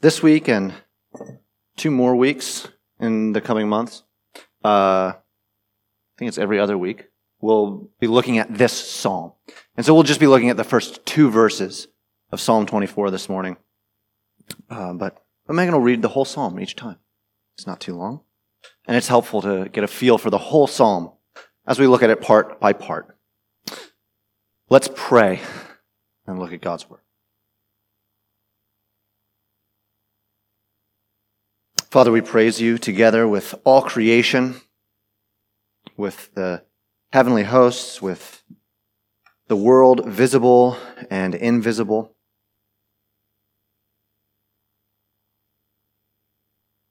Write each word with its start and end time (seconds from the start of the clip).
this 0.00 0.22
week 0.22 0.48
and 0.48 0.74
two 1.76 1.90
more 1.90 2.16
weeks 2.16 2.68
in 2.98 3.32
the 3.32 3.40
coming 3.40 3.68
months, 3.68 4.02
uh, 4.64 5.12
I 5.12 5.14
think 6.18 6.28
it's 6.28 6.38
every 6.38 6.58
other 6.58 6.76
week, 6.76 7.08
we'll 7.40 7.88
be 7.98 8.06
looking 8.06 8.38
at 8.38 8.52
this 8.52 8.72
psalm. 8.72 9.32
And 9.76 9.84
so 9.84 9.94
we'll 9.94 10.02
just 10.02 10.20
be 10.20 10.26
looking 10.26 10.50
at 10.50 10.56
the 10.56 10.64
first 10.64 11.04
two 11.06 11.30
verses 11.30 11.88
of 12.30 12.40
Psalm 12.40 12.66
24 12.66 13.10
this 13.10 13.28
morning. 13.28 13.56
Uh, 14.68 14.92
but, 14.92 15.22
but 15.46 15.54
Megan 15.54 15.74
will 15.74 15.80
read 15.80 16.02
the 16.02 16.08
whole 16.08 16.24
psalm 16.24 16.60
each 16.60 16.76
time. 16.76 16.98
It's 17.56 17.66
not 17.66 17.80
too 17.80 17.96
long. 17.96 18.20
And 18.86 18.96
it's 18.96 19.08
helpful 19.08 19.42
to 19.42 19.68
get 19.68 19.84
a 19.84 19.88
feel 19.88 20.18
for 20.18 20.30
the 20.30 20.38
whole 20.38 20.66
psalm 20.66 21.12
as 21.66 21.78
we 21.78 21.86
look 21.86 22.02
at 22.02 22.10
it 22.10 22.20
part 22.20 22.60
by 22.60 22.72
part. 22.72 23.16
Let's 24.68 24.88
pray 24.94 25.40
and 26.26 26.38
look 26.38 26.52
at 26.52 26.60
God's 26.60 26.88
word. 26.88 27.00
Father, 31.90 32.12
we 32.12 32.20
praise 32.20 32.60
you 32.60 32.78
together 32.78 33.26
with 33.26 33.52
all 33.64 33.82
creation, 33.82 34.60
with 35.96 36.32
the 36.36 36.62
heavenly 37.12 37.42
hosts, 37.42 38.00
with 38.00 38.44
the 39.48 39.56
world 39.56 40.06
visible 40.06 40.76
and 41.10 41.34
invisible. 41.34 42.14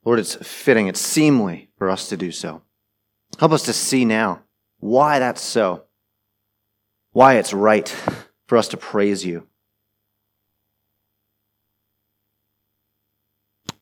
Lord, 0.04 0.20
it's 0.20 0.36
fitting, 0.36 0.88
it's 0.88 1.00
seemly 1.00 1.70
for 1.78 1.90
us 1.90 2.10
to 2.10 2.18
do 2.18 2.30
so. 2.30 2.62
Help 3.40 3.54
us 3.54 3.64
to 3.64 3.74
see 3.74 4.04
now 4.04 4.42
why 4.80 5.20
that's 5.20 5.42
so, 5.42 5.86
why 7.14 7.36
it's 7.36 7.54
right 7.54 7.88
for 8.48 8.58
us 8.58 8.68
to 8.68 8.76
praise 8.76 9.26
you. 9.26 9.48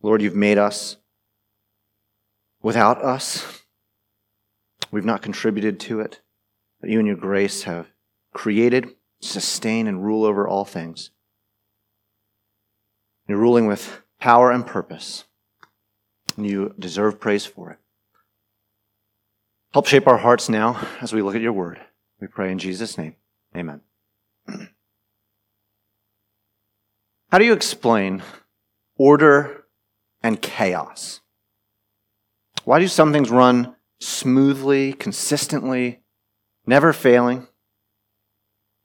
Lord, 0.04 0.22
you've 0.22 0.36
made 0.36 0.60
us 0.60 0.98
without 2.62 3.04
us. 3.04 3.64
We've 4.92 5.06
not 5.06 5.22
contributed 5.22 5.80
to 5.82 6.00
it, 6.00 6.22
but 6.80 6.90
you 6.90 7.00
and 7.00 7.08
your 7.08 7.18
grace 7.18 7.64
have 7.64 7.88
created, 8.34 8.96
sustain, 9.22 9.88
and 9.88 10.04
rule 10.04 10.24
over 10.24 10.48
all 10.48 10.66
things. 10.66 11.12
You're 13.28 13.38
ruling 13.38 13.68
with 13.68 14.02
power 14.20 14.52
and 14.52 14.66
purpose, 14.66 15.26
and 16.38 16.48
you 16.48 16.74
deserve 16.80 17.20
praise 17.20 17.46
for 17.46 17.72
it. 17.72 17.80
Help 19.74 19.88
shape 19.88 20.08
our 20.08 20.18
hearts 20.18 20.48
now 20.48 20.88
as 21.02 21.12
we 21.14 21.22
look 21.22 21.36
at 21.36 21.42
your 21.42 21.54
word. 21.54 21.80
We 22.22 22.28
pray 22.28 22.52
in 22.52 22.58
Jesus' 22.58 22.98
name. 22.98 23.16
Amen. 23.56 23.82
How 27.32 27.38
do 27.38 27.46
you 27.46 27.54
explain 27.54 28.24
order 28.98 29.66
and 30.24 30.42
chaos? 30.42 31.20
Why 32.68 32.80
do 32.80 32.90
some 32.90 33.14
things 33.14 33.30
run 33.32 33.78
smoothly, 34.02 34.92
consistently, 34.92 36.02
never 36.66 36.92
failing, 36.92 37.48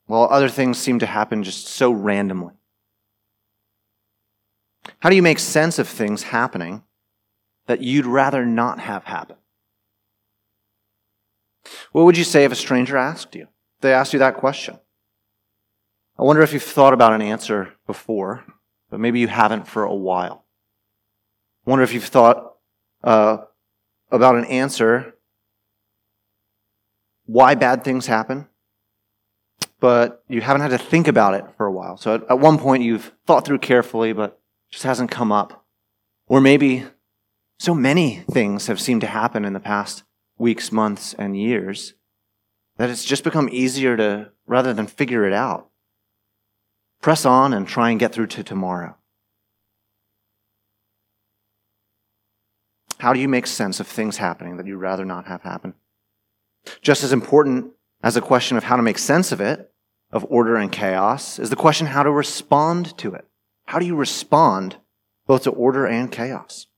while 0.06 0.28
other 0.30 0.48
things 0.48 0.78
seem 0.78 1.00
to 1.00 1.06
happen 1.06 1.42
just 1.42 1.66
so 1.66 1.90
randomly? 1.90 2.54
How 5.00 5.10
do 5.10 5.16
you 5.16 5.22
make 5.22 5.40
sense 5.40 5.80
of 5.80 5.88
things 5.88 6.22
happening 6.22 6.84
that 7.66 7.80
you'd 7.80 8.06
rather 8.06 8.46
not 8.46 8.78
have 8.78 9.02
happen? 9.02 9.34
What 11.90 12.04
would 12.04 12.16
you 12.16 12.22
say 12.22 12.44
if 12.44 12.52
a 12.52 12.54
stranger 12.54 12.96
asked 12.96 13.34
you? 13.34 13.48
They 13.80 13.92
asked 13.92 14.12
you 14.12 14.20
that 14.20 14.36
question. 14.36 14.78
I 16.16 16.22
wonder 16.22 16.42
if 16.42 16.52
you've 16.52 16.62
thought 16.62 16.94
about 16.94 17.14
an 17.14 17.22
answer 17.22 17.72
before, 17.88 18.44
but 18.90 19.00
maybe 19.00 19.18
you 19.18 19.26
haven't 19.26 19.66
for 19.66 19.82
a 19.82 19.92
while. 19.92 20.44
I 21.66 21.70
wonder 21.70 21.82
if 21.82 21.92
you've 21.92 22.04
thought 22.04 22.52
uh, 23.02 23.38
about 24.12 24.36
an 24.36 24.44
answer 24.44 25.14
why 27.26 27.54
bad 27.54 27.82
things 27.82 28.06
happen, 28.06 28.46
but 29.80 30.22
you 30.28 30.40
haven't 30.40 30.62
had 30.62 30.70
to 30.70 30.78
think 30.78 31.08
about 31.08 31.34
it 31.34 31.44
for 31.56 31.66
a 31.66 31.72
while. 31.72 31.96
So 31.96 32.14
at, 32.14 32.30
at 32.30 32.38
one 32.38 32.58
point 32.58 32.82
you've 32.82 33.12
thought 33.26 33.44
through 33.44 33.58
carefully, 33.58 34.12
but 34.12 34.38
just 34.70 34.84
hasn't 34.84 35.10
come 35.10 35.32
up. 35.32 35.64
Or 36.26 36.40
maybe 36.40 36.84
so 37.58 37.74
many 37.74 38.24
things 38.30 38.66
have 38.66 38.80
seemed 38.80 39.00
to 39.00 39.06
happen 39.06 39.44
in 39.44 39.52
the 39.52 39.60
past 39.60 40.04
weeks, 40.38 40.72
months, 40.72 41.14
and 41.14 41.36
years 41.36 41.94
that 42.76 42.90
it's 42.90 43.04
just 43.04 43.24
become 43.24 43.48
easier 43.52 43.96
to, 43.96 44.30
rather 44.46 44.72
than 44.72 44.86
figure 44.86 45.26
it 45.26 45.32
out, 45.32 45.68
press 47.00 47.24
on 47.24 47.52
and 47.52 47.68
try 47.68 47.90
and 47.90 48.00
get 48.00 48.12
through 48.12 48.26
to 48.26 48.42
tomorrow. 48.42 48.96
How 53.02 53.12
do 53.12 53.18
you 53.18 53.26
make 53.26 53.48
sense 53.48 53.80
of 53.80 53.88
things 53.88 54.18
happening 54.18 54.58
that 54.58 54.66
you'd 54.68 54.76
rather 54.76 55.04
not 55.04 55.26
have 55.26 55.42
happen? 55.42 55.74
Just 56.82 57.02
as 57.02 57.12
important 57.12 57.72
as 58.00 58.14
the 58.14 58.20
question 58.20 58.56
of 58.56 58.62
how 58.62 58.76
to 58.76 58.82
make 58.82 58.96
sense 58.96 59.32
of 59.32 59.40
it, 59.40 59.72
of 60.12 60.24
order 60.30 60.54
and 60.54 60.70
chaos, 60.70 61.40
is 61.40 61.50
the 61.50 61.56
question 61.56 61.88
how 61.88 62.04
to 62.04 62.12
respond 62.12 62.96
to 62.98 63.12
it. 63.12 63.26
How 63.66 63.80
do 63.80 63.86
you 63.86 63.96
respond 63.96 64.76
both 65.26 65.42
to 65.42 65.50
order 65.50 65.84
and 65.84 66.12
chaos? 66.12 66.68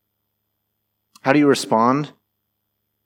How 1.20 1.34
do 1.34 1.38
you 1.38 1.46
respond, 1.46 2.12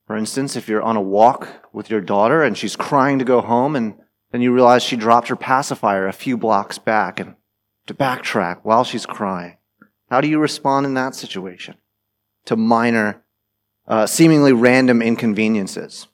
for 0.06 0.16
instance, 0.16 0.54
if 0.54 0.68
you're 0.68 0.80
on 0.80 0.94
a 0.94 1.02
walk 1.02 1.68
with 1.72 1.90
your 1.90 2.00
daughter 2.00 2.44
and 2.44 2.56
she's 2.56 2.76
crying 2.76 3.18
to 3.18 3.24
go 3.24 3.40
home 3.40 3.74
and 3.74 3.96
then 4.30 4.42
you 4.42 4.54
realize 4.54 4.84
she 4.84 4.94
dropped 4.94 5.26
her 5.26 5.34
pacifier 5.34 6.06
a 6.06 6.12
few 6.12 6.36
blocks 6.36 6.78
back 6.78 7.18
and 7.18 7.34
to 7.88 7.94
backtrack 7.94 8.60
while 8.62 8.84
she's 8.84 9.06
crying? 9.06 9.56
How 10.08 10.20
do 10.20 10.28
you 10.28 10.38
respond 10.38 10.86
in 10.86 10.94
that 10.94 11.16
situation? 11.16 11.78
To 12.48 12.56
minor, 12.56 13.22
uh, 13.86 14.06
seemingly 14.06 14.54
random 14.54 15.02
inconveniences? 15.02 16.08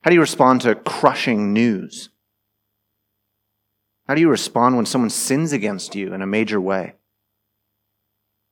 How 0.00 0.10
do 0.10 0.14
you 0.14 0.20
respond 0.20 0.62
to 0.62 0.74
crushing 0.74 1.52
news? 1.52 2.08
How 4.08 4.14
do 4.14 4.22
you 4.22 4.30
respond 4.30 4.76
when 4.76 4.86
someone 4.86 5.10
sins 5.10 5.52
against 5.52 5.94
you 5.94 6.14
in 6.14 6.22
a 6.22 6.26
major 6.26 6.58
way? 6.58 6.94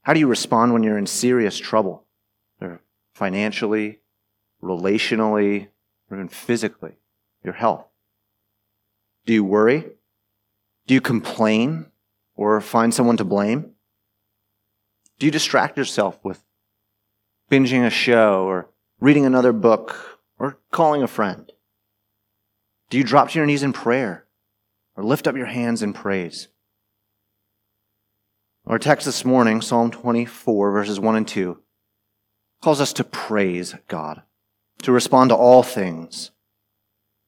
How 0.02 0.12
do 0.12 0.20
you 0.20 0.26
respond 0.26 0.74
when 0.74 0.82
you're 0.82 0.98
in 0.98 1.06
serious 1.06 1.56
trouble, 1.56 2.04
financially, 3.14 4.00
relationally, 4.62 5.68
or 6.10 6.18
even 6.18 6.28
physically, 6.28 6.98
your 7.42 7.54
health? 7.54 7.86
Do 9.24 9.32
you 9.32 9.42
worry? 9.42 9.86
Do 10.86 10.92
you 10.92 11.00
complain 11.00 11.86
or 12.36 12.60
find 12.60 12.92
someone 12.92 13.16
to 13.16 13.24
blame? 13.24 13.72
Do 15.20 15.26
you 15.26 15.30
distract 15.30 15.76
yourself 15.76 16.18
with 16.24 16.42
binging 17.50 17.84
a 17.84 17.90
show 17.90 18.44
or 18.44 18.70
reading 19.00 19.26
another 19.26 19.52
book 19.52 20.18
or 20.38 20.58
calling 20.72 21.02
a 21.02 21.06
friend? 21.06 21.52
Do 22.88 22.96
you 22.96 23.04
drop 23.04 23.28
to 23.28 23.38
your 23.38 23.44
knees 23.44 23.62
in 23.62 23.74
prayer 23.74 24.24
or 24.96 25.04
lift 25.04 25.28
up 25.28 25.36
your 25.36 25.46
hands 25.46 25.82
in 25.82 25.92
praise? 25.92 26.48
Our 28.66 28.78
text 28.78 29.04
this 29.04 29.22
morning, 29.22 29.60
Psalm 29.60 29.90
24, 29.90 30.72
verses 30.72 30.98
1 30.98 31.16
and 31.16 31.28
2, 31.28 31.58
calls 32.62 32.80
us 32.80 32.94
to 32.94 33.04
praise 33.04 33.74
God, 33.88 34.22
to 34.82 34.90
respond 34.90 35.28
to 35.28 35.36
all 35.36 35.62
things 35.62 36.30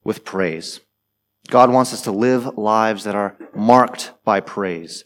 with 0.02 0.24
praise. 0.24 0.80
God 1.48 1.70
wants 1.70 1.92
us 1.92 2.00
to 2.02 2.10
live 2.10 2.56
lives 2.56 3.04
that 3.04 3.14
are 3.14 3.36
marked 3.54 4.14
by 4.24 4.40
praise. 4.40 5.04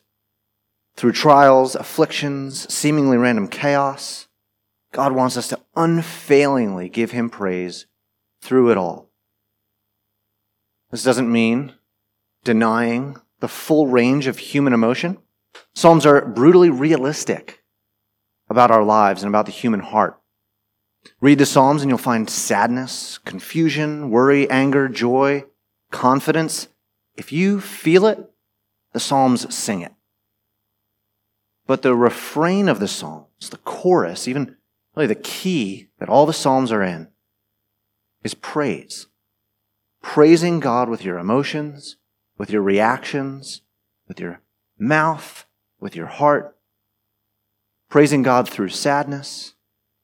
Through 0.97 1.13
trials, 1.13 1.75
afflictions, 1.75 2.73
seemingly 2.73 3.19
random 3.19 3.49
chaos, 3.49 4.29
God 4.93 5.13
wants 5.13 5.37
us 5.37 5.49
to 5.49 5.61
unfailingly 5.75 6.89
give 6.89 7.11
Him 7.11 7.29
praise 7.29 7.87
through 8.41 8.71
it 8.71 8.79
all. 8.79 9.11
This 10.91 11.03
doesn't 11.03 11.31
mean 11.31 11.75
denying 12.45 13.17
the 13.41 13.49
full 13.49 13.89
range 13.89 14.27
of 14.27 14.39
human 14.39 14.73
emotion. 14.73 15.19
Psalms 15.75 16.07
are 16.07 16.25
brutally 16.25 16.71
realistic 16.71 17.63
about 18.49 18.71
our 18.71 18.85
lives 18.85 19.23
and 19.23 19.29
about 19.29 19.47
the 19.47 19.53
human 19.53 19.81
heart. 19.81 20.19
Read 21.21 21.39
the 21.39 21.47
Psalms 21.47 21.83
and 21.83 21.91
you'll 21.91 21.99
find 21.99 22.31
sadness, 22.31 23.19
confusion, 23.19 24.11
worry, 24.11 24.49
anger, 24.49 24.89
joy, 24.89 25.45
confidence. 25.91 26.69
If 27.17 27.33
you 27.33 27.61
feel 27.61 28.07
it, 28.07 28.31
the 28.93 29.01
Psalms 29.01 29.55
sing 29.55 29.83
it. 29.83 29.93
But 31.67 31.83
the 31.83 31.97
refrain 31.97 32.69
of 32.69 32.79
the 32.79 32.89
Psalms, 32.89 33.51
the 33.51 33.59
chorus, 33.59 34.29
even 34.29 34.57
really 34.95 35.09
the 35.09 35.15
key 35.15 35.89
that 35.99 36.09
all 36.09 36.27
the 36.27 36.33
Psalms 36.33 36.71
are 36.71 36.83
in, 36.83 37.09
is 38.23 38.35
praise. 38.35 39.09
Praising 40.03 40.61
God 40.61 40.89
with 40.89 41.05
your 41.05 41.19
emotions, 41.19 41.97
with 42.39 42.51
your 42.51 42.63
reactions, 42.63 43.63
with 44.07 44.21
your 44.21 44.43
mouth, 44.79 45.47
with 45.81 45.97
your 45.97 46.07
heart. 46.07 46.57
Praising 47.89 48.23
God 48.23 48.49
through 48.49 48.69
sadness, 48.69 49.55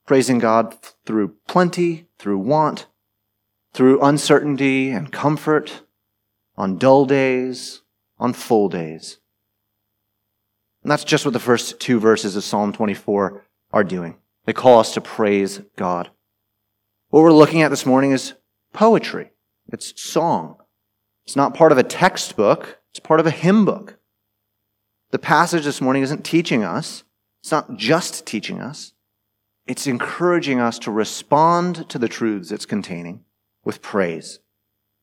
praising 0.06 0.38
God 0.38 0.76
through 1.04 1.36
plenty, 1.46 2.06
through 2.18 2.38
want, 2.38 2.86
through 3.72 4.00
uncertainty 4.02 4.90
and 4.90 5.12
comfort, 5.12 5.82
on 6.56 6.76
dull 6.76 7.06
days, 7.06 7.82
on 8.18 8.32
full 8.32 8.68
days. 8.68 9.18
And 10.82 10.90
that's 10.90 11.04
just 11.04 11.24
what 11.24 11.32
the 11.32 11.38
first 11.38 11.78
two 11.80 12.00
verses 12.00 12.36
of 12.36 12.44
Psalm 12.44 12.72
24 12.72 13.44
are 13.72 13.84
doing. 13.84 14.16
They 14.44 14.52
call 14.52 14.80
us 14.80 14.94
to 14.94 15.00
praise 15.00 15.60
God. 15.76 16.10
What 17.10 17.22
we're 17.22 17.32
looking 17.32 17.62
at 17.62 17.68
this 17.68 17.86
morning 17.86 18.12
is 18.12 18.34
poetry. 18.72 19.30
It's 19.72 20.00
song. 20.00 20.56
It's 21.24 21.36
not 21.36 21.54
part 21.54 21.72
of 21.72 21.78
a 21.78 21.84
textbook. 21.84 22.80
It's 22.90 23.00
part 23.00 23.20
of 23.20 23.26
a 23.26 23.30
hymn 23.30 23.64
book. 23.64 23.98
The 25.10 25.18
passage 25.18 25.64
this 25.64 25.80
morning 25.80 26.02
isn't 26.02 26.24
teaching 26.24 26.64
us. 26.64 27.04
It's 27.42 27.52
not 27.52 27.76
just 27.76 28.26
teaching 28.26 28.60
us. 28.60 28.94
It's 29.66 29.86
encouraging 29.86 30.58
us 30.58 30.78
to 30.80 30.90
respond 30.90 31.88
to 31.90 31.98
the 31.98 32.08
truths 32.08 32.50
it's 32.50 32.66
containing 32.66 33.24
with 33.64 33.82
praise, 33.82 34.40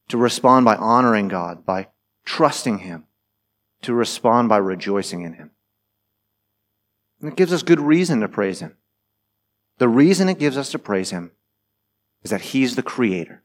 to 0.09 0.17
respond 0.17 0.65
by 0.65 0.75
honoring 0.75 1.29
God, 1.29 1.65
by 1.65 1.87
trusting 2.25 2.79
Him, 2.79 3.05
to 3.83 3.93
respond 3.93 4.49
by 4.49 4.57
rejoicing 4.57 5.21
in 5.21 5.33
Him. 5.33 5.51
And 7.19 7.31
it 7.31 7.36
gives 7.36 7.51
us 7.51 7.63
good 7.63 7.80
reason 7.80 8.21
to 8.21 8.27
praise 8.27 8.60
Him. 8.60 8.77
The 9.77 9.89
reason 9.89 10.30
it 10.30 10.39
gives 10.39 10.57
us 10.57 10.71
to 10.71 10.80
praise 10.80 11.12
Him 11.12 11.31
is 12.24 12.31
that 12.31 12.42
He's 12.42 12.75
the 12.75 12.83
Creator. 12.83 13.44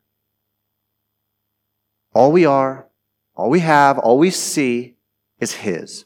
All 2.12 2.30
we 2.30 2.44
are, 2.44 2.88
all 3.34 3.50
we 3.50 3.60
have, 3.60 3.98
all 3.98 4.18
we 4.18 4.30
see 4.30 4.96
is 5.40 5.54
His. 5.54 6.04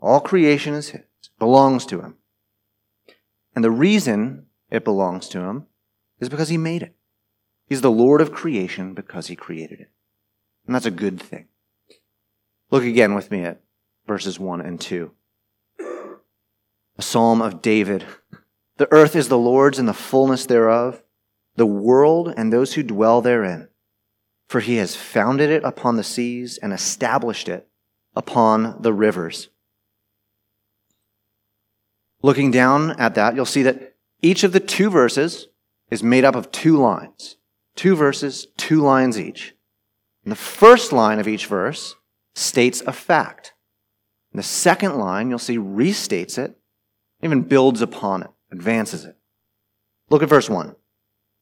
All 0.00 0.20
creation 0.20 0.74
is 0.74 0.90
His, 0.90 1.02
belongs 1.38 1.86
to 1.86 2.00
Him. 2.00 2.16
And 3.54 3.64
the 3.64 3.70
reason 3.70 4.46
it 4.70 4.84
belongs 4.84 5.28
to 5.30 5.40
Him 5.40 5.66
is 6.20 6.28
because 6.28 6.48
He 6.48 6.58
made 6.58 6.82
it. 6.82 6.94
He's 7.68 7.80
the 7.80 7.90
Lord 7.90 8.20
of 8.20 8.32
creation 8.32 8.94
because 8.94 9.26
He 9.26 9.36
created 9.36 9.80
it. 9.80 9.90
And 10.66 10.74
that's 10.74 10.86
a 10.86 10.90
good 10.90 11.20
thing. 11.20 11.46
Look 12.70 12.84
again 12.84 13.14
with 13.14 13.30
me 13.30 13.44
at 13.44 13.60
verses 14.06 14.38
1 14.38 14.60
and 14.60 14.80
2. 14.80 15.10
A 16.96 17.02
psalm 17.02 17.42
of 17.42 17.60
David. 17.62 18.04
The 18.76 18.92
earth 18.92 19.16
is 19.16 19.28
the 19.28 19.38
Lord's 19.38 19.78
and 19.78 19.88
the 19.88 19.92
fullness 19.92 20.46
thereof, 20.46 21.02
the 21.56 21.66
world 21.66 22.32
and 22.36 22.52
those 22.52 22.74
who 22.74 22.82
dwell 22.82 23.20
therein. 23.20 23.68
For 24.48 24.60
he 24.60 24.76
has 24.76 24.96
founded 24.96 25.50
it 25.50 25.64
upon 25.64 25.96
the 25.96 26.04
seas 26.04 26.58
and 26.58 26.72
established 26.72 27.48
it 27.48 27.68
upon 28.14 28.80
the 28.82 28.92
rivers. 28.92 29.48
Looking 32.22 32.50
down 32.50 32.98
at 33.00 33.14
that, 33.16 33.34
you'll 33.34 33.44
see 33.44 33.62
that 33.62 33.94
each 34.22 34.44
of 34.44 34.52
the 34.52 34.60
two 34.60 34.88
verses 34.90 35.48
is 35.90 36.02
made 36.02 36.24
up 36.24 36.34
of 36.34 36.50
two 36.50 36.76
lines. 36.76 37.36
Two 37.76 37.96
verses, 37.96 38.46
two 38.56 38.80
lines 38.80 39.18
each. 39.18 39.54
And 40.24 40.32
the 40.32 40.36
first 40.36 40.92
line 40.92 41.18
of 41.18 41.28
each 41.28 41.46
verse 41.46 41.96
states 42.34 42.82
a 42.86 42.92
fact. 42.92 43.52
And 44.32 44.38
the 44.38 44.44
second 44.44 44.96
line, 44.96 45.28
you'll 45.28 45.38
see, 45.38 45.58
restates 45.58 46.38
it, 46.38 46.56
even 47.24 47.42
builds 47.42 47.80
upon 47.80 48.22
it, 48.22 48.30
advances 48.52 49.04
it. 49.04 49.16
Look 50.10 50.22
at 50.22 50.28
verse 50.28 50.50
1. 50.50 50.76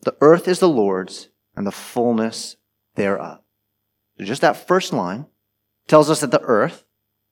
The 0.03 0.17
earth 0.21 0.47
is 0.47 0.61
the 0.61 0.69
Lord's 0.69 1.29
and 1.57 1.67
the 1.67 1.73
fullness 1.73 2.57
thereof. 2.95 3.41
So 4.19 4.25
just 4.25 4.41
that 4.43 4.69
first 4.69 4.93
line 4.93 5.27
tells 5.89 6.09
us 6.09 6.21
that 6.21 6.31
the 6.31 6.41
earth, 6.43 6.85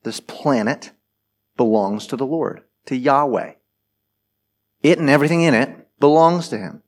this 0.02 0.20
planet, 0.20 0.92
belongs 1.56 2.06
to 2.08 2.16
the 2.16 2.26
Lord, 2.26 2.62
to 2.86 2.96
Yahweh. 2.96 3.54
It 4.82 4.98
and 4.98 5.08
everything 5.08 5.42
in 5.42 5.54
it 5.54 5.88
belongs 6.00 6.48
to 6.48 6.58
Him. 6.58 6.82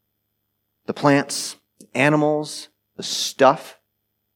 The 0.87 0.95
plants, 0.95 1.57
animals, 1.95 2.69
the 2.97 3.03
stuff, 3.03 3.79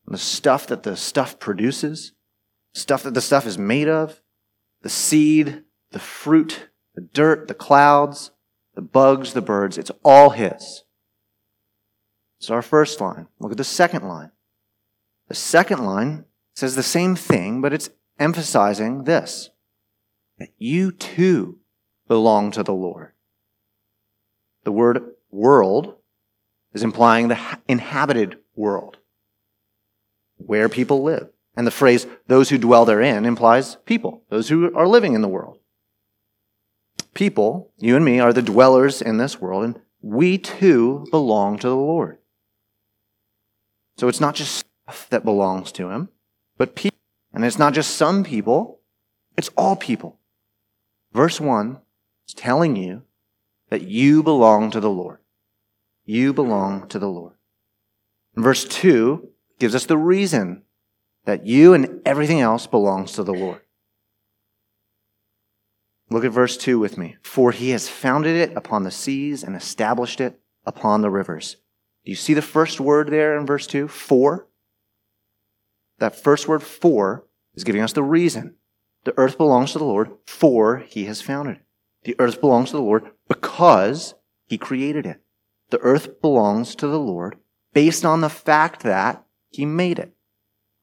the 0.07 0.19
stuff 0.19 0.69
that 0.69 0.85
the 0.85 0.97
stuff 0.97 1.41
produces, 1.41 2.13
stuff 2.75 3.03
that 3.03 3.15
the 3.15 3.21
stuff 3.21 3.47
is 3.47 3.59
made 3.59 3.89
of, 3.89 4.21
the 4.83 4.89
seed, 4.89 5.65
the 5.91 5.99
fruit, 5.99 6.69
the 6.97 7.03
dirt, 7.03 7.47
the 7.47 7.55
clouds, 7.55 8.33
the 8.75 8.83
bugs, 8.83 9.33
the 9.33 9.43
birds, 9.43 9.79
it's 9.79 9.93
all 10.05 10.31
His. 10.31 10.83
It's 12.41 12.51
our 12.51 12.63
first 12.63 13.01
line. 13.01 13.29
Look 13.39 13.53
at 13.53 13.59
the 13.59 13.65
second 13.65 14.09
line. 14.09 14.33
The 15.29 15.35
second 15.35 15.85
line 15.85 16.25
says 16.55 16.75
the 16.75 16.83
same 16.83 17.15
thing, 17.15 17.61
but 17.61 17.73
it's 17.73 17.91
emphasizing 18.19 19.05
this 19.05 19.51
that 20.39 20.51
you 20.59 20.93
too 20.93 21.59
belong 22.09 22.51
to 22.51 22.63
the 22.63 22.75
Lord. 22.75 23.13
The 24.65 24.73
word 24.73 25.15
world 25.31 25.95
is 26.75 26.83
implying 26.83 27.29
the 27.29 27.39
inhabited 27.69 28.39
world, 28.55 28.99
where 30.37 30.69
people 30.69 31.03
live. 31.03 31.29
And 31.57 31.67
the 31.67 31.71
phrase, 31.71 32.07
those 32.27 32.51
who 32.51 32.59
dwell 32.59 32.85
therein, 32.85 33.25
implies 33.25 33.77
people, 33.87 34.23
those 34.29 34.51
who 34.51 34.75
are 34.77 34.87
living 34.87 35.15
in 35.15 35.23
the 35.23 35.29
world. 35.29 35.59
People, 37.17 37.73
you 37.79 37.97
and 37.97 38.05
me, 38.05 38.21
are 38.21 38.35
the 38.35 38.43
dwellers 38.43 39.01
in 39.01 39.17
this 39.17 39.41
world, 39.41 39.65
and 39.65 39.81
we 40.03 40.37
too 40.37 41.07
belong 41.11 41.59
to 41.59 41.67
the 41.67 41.75
Lord. 41.75 42.19
So 43.97 44.07
it's 44.07 44.21
not 44.21 44.35
just 44.35 44.67
stuff 44.85 45.09
that 45.09 45.25
belongs 45.25 45.73
to 45.73 45.89
him, 45.89 46.11
but 46.59 46.75
people. 46.75 46.99
And 47.33 47.43
it's 47.43 47.59
not 47.59 47.73
just 47.73 47.97
some 47.97 48.23
people, 48.23 48.81
it's 49.35 49.49
all 49.57 49.77
people. 49.77 50.19
Verse 51.15 51.41
1 51.41 51.79
is 52.29 52.35
telling 52.35 52.77
you 52.77 53.05
that 53.71 53.89
you 53.89 54.23
belong 54.23 54.71
to 54.73 54.81
the 54.81 54.91
Lord. 54.91 55.21
You 56.05 56.35
belong 56.35 56.87
to 56.89 56.99
the 56.99 57.09
Lord. 57.09 57.33
And 58.35 58.45
verse 58.45 58.67
2 58.67 59.27
gives 59.59 59.75
us 59.75 59.87
the 59.87 59.97
reason 59.97 60.65
that 61.25 61.47
you 61.47 61.73
and 61.73 62.03
everything 62.05 62.43
else 62.43 62.67
belongs 62.67 63.13
to 63.13 63.25
the 63.25 63.33
Lord. 63.33 63.63
Look 66.09 66.25
at 66.25 66.33
verse 66.33 66.57
2 66.57 66.79
with 66.79 66.97
me. 66.97 67.17
For 67.23 67.53
he 67.53 67.71
has 67.71 67.89
founded 67.89 68.37
it 68.37 68.57
upon 68.57 68.85
the 68.85 68.91
seas 68.91 69.43
and 69.43 69.57
established 69.57 70.21
it 70.21 70.41
upon 70.65 71.03
the 71.03 71.11
rivers. 71.11 71.57
Do 72.05 72.11
you 72.11 72.17
see 72.17 72.35
the 72.35 72.43
first 72.43 72.81
word 72.81 73.09
there 73.09 73.37
in 73.37 73.47
verse 73.47 73.67
2? 73.67 73.89
For. 73.89 74.47
That 75.99 76.15
first 76.15 76.47
word 76.47 76.63
for 76.63 77.27
is 77.55 77.65
giving 77.65 77.83
us 77.83 77.93
the 77.93 78.03
reason. 78.03 78.55
The 79.05 79.15
earth 79.19 79.39
belongs 79.39 79.73
to 79.73 79.79
the 79.79 79.85
Lord, 79.85 80.11
for 80.27 80.79
he 80.79 81.07
has 81.07 81.23
founded 81.23 81.57
it. 81.57 81.63
The 82.05 82.17
earth 82.21 82.41
belongs 82.41 82.71
to 82.71 82.77
the 82.77 82.83
Lord 82.83 83.11
because 83.29 84.15
he 84.47 84.59
created 84.59 85.07
it. 85.07 85.21
The 85.71 85.81
earth 85.81 86.21
belongs 86.21 86.77
to 86.77 86.87
the 86.87 87.01
Lord 87.01 87.37
based 87.73 88.05
on 88.05 88.21
the 88.21 88.29
fact 88.29 88.83
that 88.83 89.25
he 89.51 89.65
made 89.65 89.99
it. 89.99 90.13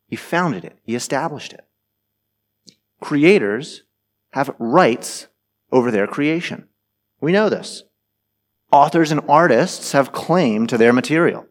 He 0.08 0.16
founded 0.16 0.66
it. 0.66 0.78
He 0.84 0.96
established 0.96 1.54
it. 1.54 1.66
Creators 3.00 3.84
have 4.34 4.56
rights 4.60 5.28
over 5.72 5.90
their 5.90 6.08
creation. 6.08 6.68
We 7.22 7.32
know 7.32 7.50
this 7.50 7.84
authors 8.72 9.12
and 9.12 9.22
artists 9.30 9.92
have 9.92 10.12
claim 10.12 10.66
to 10.68 10.78
their 10.78 10.92
material. 10.92 11.46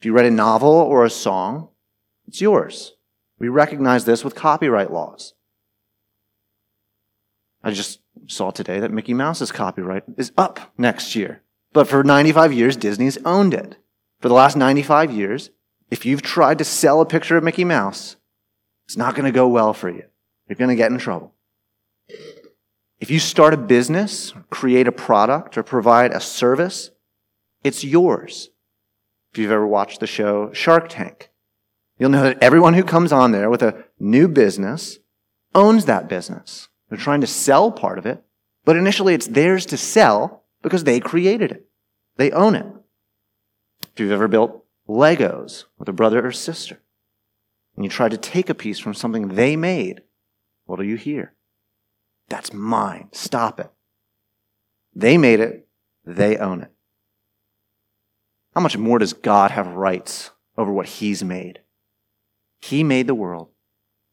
If 0.00 0.06
you 0.06 0.12
read 0.12 0.26
a 0.26 0.30
novel 0.30 0.70
or 0.70 1.04
a 1.04 1.10
song, 1.10 1.68
it's 2.26 2.40
yours. 2.40 2.94
We 3.38 3.48
recognize 3.48 4.04
this 4.04 4.24
with 4.24 4.34
copyright 4.34 4.92
laws. 4.92 5.34
I 7.62 7.70
just 7.70 8.00
saw 8.26 8.50
today 8.50 8.80
that 8.80 8.90
Mickey 8.90 9.14
Mouse's 9.14 9.52
copyright 9.52 10.02
is 10.16 10.32
up 10.36 10.72
next 10.76 11.14
year. 11.14 11.42
But 11.72 11.86
for 11.86 12.02
95 12.02 12.52
years, 12.52 12.76
Disney's 12.76 13.18
owned 13.24 13.54
it. 13.54 13.76
For 14.20 14.28
the 14.28 14.34
last 14.34 14.56
95 14.56 15.12
years, 15.12 15.50
if 15.90 16.04
you've 16.04 16.22
tried 16.22 16.58
to 16.58 16.64
sell 16.64 17.00
a 17.00 17.06
picture 17.06 17.36
of 17.36 17.44
Mickey 17.44 17.64
Mouse, 17.64 18.16
it's 18.86 18.96
not 18.96 19.14
going 19.14 19.26
to 19.26 19.32
go 19.32 19.46
well 19.46 19.72
for 19.72 19.88
you. 19.88 20.04
You're 20.48 20.56
going 20.56 20.70
to 20.70 20.76
get 20.76 20.90
in 20.90 20.98
trouble. 20.98 21.34
If 23.02 23.10
you 23.10 23.18
start 23.18 23.52
a 23.52 23.56
business, 23.56 24.32
create 24.48 24.86
a 24.86 24.92
product, 24.92 25.58
or 25.58 25.64
provide 25.64 26.12
a 26.12 26.20
service, 26.20 26.92
it's 27.64 27.82
yours. 27.82 28.50
If 29.32 29.38
you've 29.38 29.50
ever 29.50 29.66
watched 29.66 29.98
the 29.98 30.06
show 30.06 30.52
Shark 30.52 30.88
Tank, 30.88 31.28
you'll 31.98 32.10
know 32.10 32.22
that 32.22 32.40
everyone 32.40 32.74
who 32.74 32.84
comes 32.84 33.10
on 33.10 33.32
there 33.32 33.50
with 33.50 33.60
a 33.60 33.86
new 33.98 34.28
business 34.28 35.00
owns 35.52 35.86
that 35.86 36.08
business. 36.08 36.68
They're 36.88 36.96
trying 36.96 37.22
to 37.22 37.26
sell 37.26 37.72
part 37.72 37.98
of 37.98 38.06
it, 38.06 38.22
but 38.64 38.76
initially 38.76 39.14
it's 39.14 39.26
theirs 39.26 39.66
to 39.66 39.76
sell 39.76 40.44
because 40.62 40.84
they 40.84 41.00
created 41.00 41.50
it. 41.50 41.66
They 42.18 42.30
own 42.30 42.54
it. 42.54 42.66
If 43.82 43.98
you've 43.98 44.12
ever 44.12 44.28
built 44.28 44.64
Legos 44.88 45.64
with 45.76 45.88
a 45.88 45.92
brother 45.92 46.24
or 46.24 46.30
sister, 46.30 46.80
and 47.74 47.84
you 47.84 47.90
try 47.90 48.08
to 48.08 48.16
take 48.16 48.48
a 48.48 48.54
piece 48.54 48.78
from 48.78 48.94
something 48.94 49.26
they 49.26 49.56
made, 49.56 50.02
what 50.66 50.78
do 50.78 50.84
you 50.84 50.94
hear? 50.94 51.34
That's 52.28 52.52
mine. 52.52 53.08
Stop 53.12 53.60
it. 53.60 53.70
They 54.94 55.18
made 55.18 55.40
it. 55.40 55.68
They 56.04 56.36
own 56.36 56.62
it. 56.62 56.70
How 58.54 58.60
much 58.60 58.76
more 58.76 58.98
does 58.98 59.12
God 59.12 59.50
have 59.50 59.68
rights 59.68 60.30
over 60.56 60.72
what 60.72 60.86
He's 60.86 61.24
made? 61.24 61.60
He 62.60 62.84
made 62.84 63.06
the 63.06 63.14
world. 63.14 63.48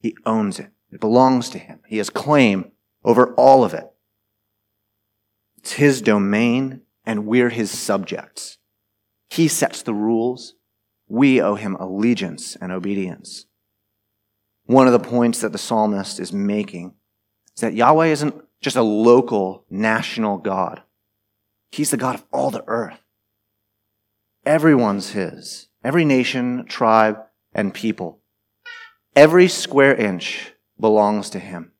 He 0.01 0.15
owns 0.25 0.59
it. 0.59 0.71
It 0.91 0.99
belongs 0.99 1.49
to 1.51 1.59
Him. 1.59 1.79
He 1.87 1.97
has 1.97 2.09
claim 2.09 2.71
over 3.03 3.33
all 3.35 3.63
of 3.63 3.73
it. 3.73 3.89
It's 5.57 5.73
His 5.73 6.01
domain 6.01 6.81
and 7.05 7.25
we're 7.25 7.49
His 7.49 7.69
subjects. 7.69 8.57
He 9.29 9.47
sets 9.47 9.81
the 9.81 9.93
rules. 9.93 10.55
We 11.07 11.41
owe 11.41 11.55
Him 11.55 11.75
allegiance 11.75 12.55
and 12.55 12.71
obedience. 12.71 13.45
One 14.65 14.87
of 14.87 14.93
the 14.93 14.99
points 14.99 15.41
that 15.41 15.51
the 15.51 15.57
psalmist 15.57 16.19
is 16.19 16.31
making 16.31 16.93
is 17.59 17.61
that 17.61 17.73
Yahweh 17.73 18.05
isn't 18.05 18.41
just 18.61 18.77
a 18.77 18.81
local, 18.81 19.65
national 19.69 20.37
God. 20.37 20.81
He's 21.71 21.91
the 21.91 21.97
God 21.97 22.15
of 22.15 22.23
all 22.31 22.51
the 22.51 22.63
earth. 22.67 23.03
Everyone's 24.45 25.09
His. 25.11 25.67
Every 25.83 26.05
nation, 26.05 26.65
tribe, 26.67 27.17
and 27.53 27.73
people. 27.73 28.21
Every 29.13 29.49
square 29.49 29.93
inch 29.93 30.53
belongs 30.79 31.29
to 31.31 31.39
Him. 31.39 31.73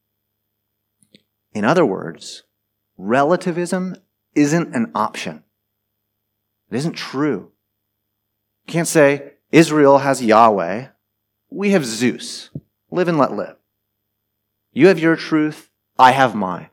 In 1.53 1.63
other 1.63 1.85
words, 1.85 2.43
relativism 2.97 3.95
isn't 4.35 4.75
an 4.75 4.91
option. 4.93 5.45
It 6.69 6.75
isn't 6.75 6.97
true. 6.97 7.53
You 8.65 8.73
can't 8.73 8.85
say, 8.87 9.35
Israel 9.53 9.99
has 9.99 10.21
Yahweh. 10.21 10.87
We 11.49 11.69
have 11.69 11.85
Zeus. 11.85 12.49
Live 12.91 13.07
and 13.07 13.17
let 13.17 13.31
live. 13.31 13.55
You 14.73 14.87
have 14.87 14.99
your 14.99 15.15
truth. 15.15 15.68
I 15.99 16.11
have 16.11 16.33
mine. 16.33 16.69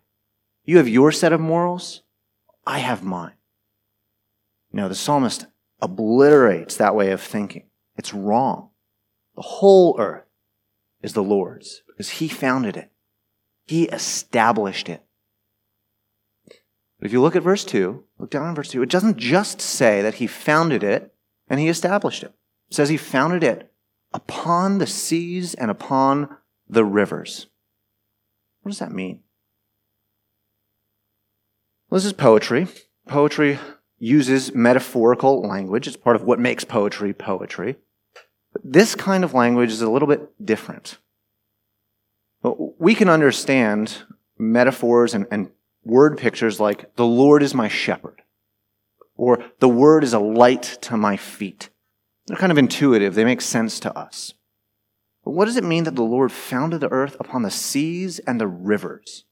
You 0.65 0.77
have 0.77 0.89
your 0.89 1.11
set 1.11 1.33
of 1.33 1.41
morals. 1.41 2.03
I 2.65 2.79
have 2.79 3.03
mine. 3.03 3.33
No, 4.73 4.89
the 4.89 4.95
psalmist 4.95 5.47
obliterates 5.81 6.77
that 6.77 6.95
way 6.95 7.11
of 7.11 7.21
thinking. 7.21 7.65
It's 7.97 8.15
wrong. 8.15 8.71
The 9.35 9.43
whole 9.43 9.97
earth 9.99 10.27
is 11.03 11.13
the 11.13 11.25
Lord's 11.25 11.83
because 11.89 12.11
he 12.11 12.29
founded 12.29 12.77
it. 12.77 12.93
He 13.67 13.85
established 13.89 14.89
it. 14.89 15.03
But 16.47 17.07
if 17.07 17.13
you 17.13 17.21
look 17.21 17.35
at 17.35 17.43
verse 17.43 17.65
2, 17.65 18.05
look 18.19 18.31
down 18.31 18.49
in 18.49 18.55
verse 18.55 18.71
2, 18.71 18.81
it 18.83 18.91
doesn't 18.91 19.17
just 19.17 19.61
say 19.61 20.03
that 20.03 20.15
he 20.15 20.29
founded 20.29 20.85
it 20.85 21.13
and 21.49 21.59
he 21.59 21.69
established 21.69 22.23
it. 22.23 22.33
It 22.69 22.75
says 22.75 22.91
he 22.91 22.97
founded 22.97 23.43
it 23.43 23.73
upon 24.13 24.79
the 24.79 24.87
seas 24.87 25.55
and 25.55 25.69
upon 25.69 26.37
the 26.69 26.85
rivers. 26.85 27.49
What 28.67 28.73
does 28.73 28.81
that 28.81 28.91
mean? 28.91 29.21
Well, 31.89 31.99
this 31.99 32.05
is 32.05 32.13
poetry. 32.13 32.67
Poetry 33.07 33.61
uses 33.97 34.57
metaphorical 34.57 35.41
language. 35.41 35.87
It's 35.87 35.97
part 35.97 36.17
of 36.17 36.25
what 36.25 36.41
makes 36.41 36.65
poetry 36.65 37.13
poetry. 37.13 37.77
But 38.53 38.63
this 38.65 38.97
kind 38.97 39.23
of 39.23 39.35
language 39.35 39.71
is 39.71 39.83
a 39.83 39.89
little 39.89 40.09
bit 40.09 40.45
different. 40.45 40.99
We 42.43 42.97
can 42.97 43.09
understand 43.09 43.99
metaphors 44.37 45.15
and, 45.15 45.29
and 45.31 45.53
word 45.85 46.19
pictures 46.19 46.59
like, 46.59 46.97
the 46.97 47.07
Lord 47.07 47.45
is 47.45 47.55
my 47.55 47.69
shepherd, 47.69 48.23
or 49.15 49.45
the 49.61 49.69
word 49.69 50.03
is 50.03 50.13
a 50.13 50.19
light 50.19 50.79
to 50.81 50.97
my 50.97 51.17
feet. 51.17 51.71
They're 52.27 52.37
kind 52.37 52.51
of 52.51 52.59
intuitive. 52.59 53.15
They 53.15 53.25
make 53.25 53.43
sense 53.43 53.79
to 53.79 53.97
us. 53.97 54.35
But 55.27 55.33
what 55.33 55.47
does 55.47 55.57
it 55.57 55.65
mean 55.65 55.83
that 55.85 55.97
the 55.97 56.05
Lord 56.05 56.31
founded 56.31 56.81
the 56.81 56.93
earth 56.93 57.17
upon 57.19 57.43
the 57.43 57.51
seas 57.51 58.21
and 58.21 58.41
the 58.41 58.47
rivers? 58.47 59.25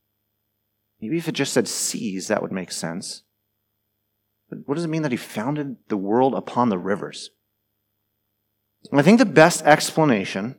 Maybe 1.00 1.18
if 1.18 1.28
it 1.28 1.36
just 1.36 1.52
said 1.52 1.68
seas, 1.68 2.26
that 2.26 2.42
would 2.42 2.50
make 2.50 2.72
sense. 2.72 3.22
But 4.50 4.58
what 4.66 4.74
does 4.74 4.82
it 4.82 4.88
mean 4.88 5.02
that 5.02 5.12
he 5.12 5.16
founded 5.16 5.76
the 5.86 5.96
world 5.96 6.34
upon 6.34 6.68
the 6.68 6.80
rivers? 6.80 7.30
I 8.92 9.02
think 9.02 9.20
the 9.20 9.24
best 9.24 9.62
explanation 9.62 10.56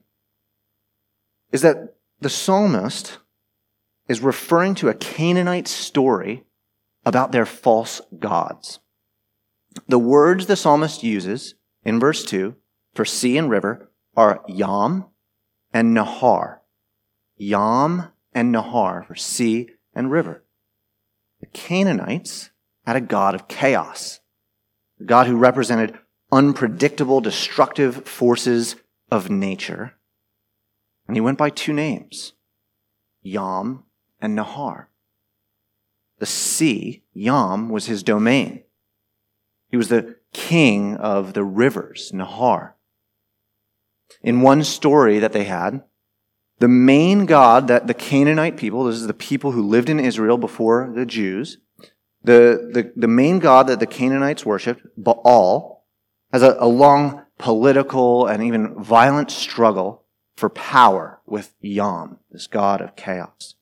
is 1.52 1.62
that 1.64 1.96
the 2.22 2.30
psalmist 2.30 3.18
is 4.08 4.22
referring 4.22 4.74
to 4.76 4.88
a 4.88 4.94
Canaanite 4.94 5.68
story 5.68 6.46
about 7.06 7.34
their 7.34 7.46
false 7.46 8.00
gods. 8.20 8.80
The 9.90 10.00
words 10.00 10.46
the 10.46 10.56
psalmist 10.56 11.04
uses 11.04 11.56
in 11.84 12.00
verse 12.00 12.24
2 12.24 12.56
for 12.94 13.04
sea 13.04 13.38
and 13.38 13.50
river 13.50 13.92
are 14.16 14.42
Yam 14.48 15.08
and 15.76 15.94
Nahar. 15.94 16.60
Yam 17.36 18.14
and 18.32 18.56
Nahar 18.56 19.06
for 19.06 19.14
sea 19.14 19.72
and 19.94 20.10
river. 20.10 20.42
The 21.42 21.48
Canaanites 21.48 22.52
had 22.86 22.96
a 22.96 23.02
God 23.02 23.36
of 23.36 23.50
chaos, 23.50 24.22
a 25.02 25.04
God 25.04 25.28
who 25.28 25.36
represented 25.36 26.00
unpredictable, 26.32 27.20
destructive 27.20 28.08
forces 28.08 28.78
of 29.12 29.30
nature. 29.30 29.96
And 31.10 31.18
he 31.18 31.22
went 31.22 31.38
by 31.38 31.50
two 31.50 31.74
names, 31.74 32.32
Yam 33.22 33.84
and 34.22 34.38
Nahar. 34.38 34.86
The 36.20 36.26
sea, 36.26 37.04
Yam, 37.14 37.68
was 37.68 37.88
his 37.88 38.02
domain. 38.02 38.64
He 39.68 39.76
was 39.76 39.90
the 39.90 40.16
king 40.32 40.96
of 40.96 41.34
the 41.34 41.44
rivers, 41.44 42.14
Nahar. 42.14 42.75
In 44.22 44.42
one 44.42 44.64
story 44.64 45.20
that 45.20 45.34
they 45.34 45.46
had, 45.46 45.84
the 46.60 46.68
main 46.68 47.26
god 47.26 47.68
that 47.68 47.88
the 47.88 47.94
Canaanite 47.94 48.58
people, 48.58 48.86
this 48.86 48.96
is 48.96 49.08
the 49.08 49.14
people 49.14 49.52
who 49.52 49.68
lived 49.68 49.90
in 49.90 50.00
Israel 50.00 50.38
before 50.38 50.92
the 50.96 51.06
Jews, 51.06 51.58
the, 52.24 52.70
the, 52.74 52.92
the 52.96 53.08
main 53.08 53.40
god 53.40 53.68
that 53.68 53.80
the 53.80 53.86
Canaanites 53.86 54.46
worshipped, 54.46 54.82
Baal, 54.98 55.86
has 56.32 56.42
a, 56.42 56.56
a 56.60 56.68
long 56.68 57.24
political 57.38 58.26
and 58.26 58.42
even 58.44 58.82
violent 58.82 59.30
struggle 59.30 60.04
for 60.36 60.50
power 60.50 61.22
with 61.26 61.54
Yam, 61.62 62.20
this 62.32 62.48
god 62.48 62.82
of 62.82 62.96
chaos. 62.96 63.56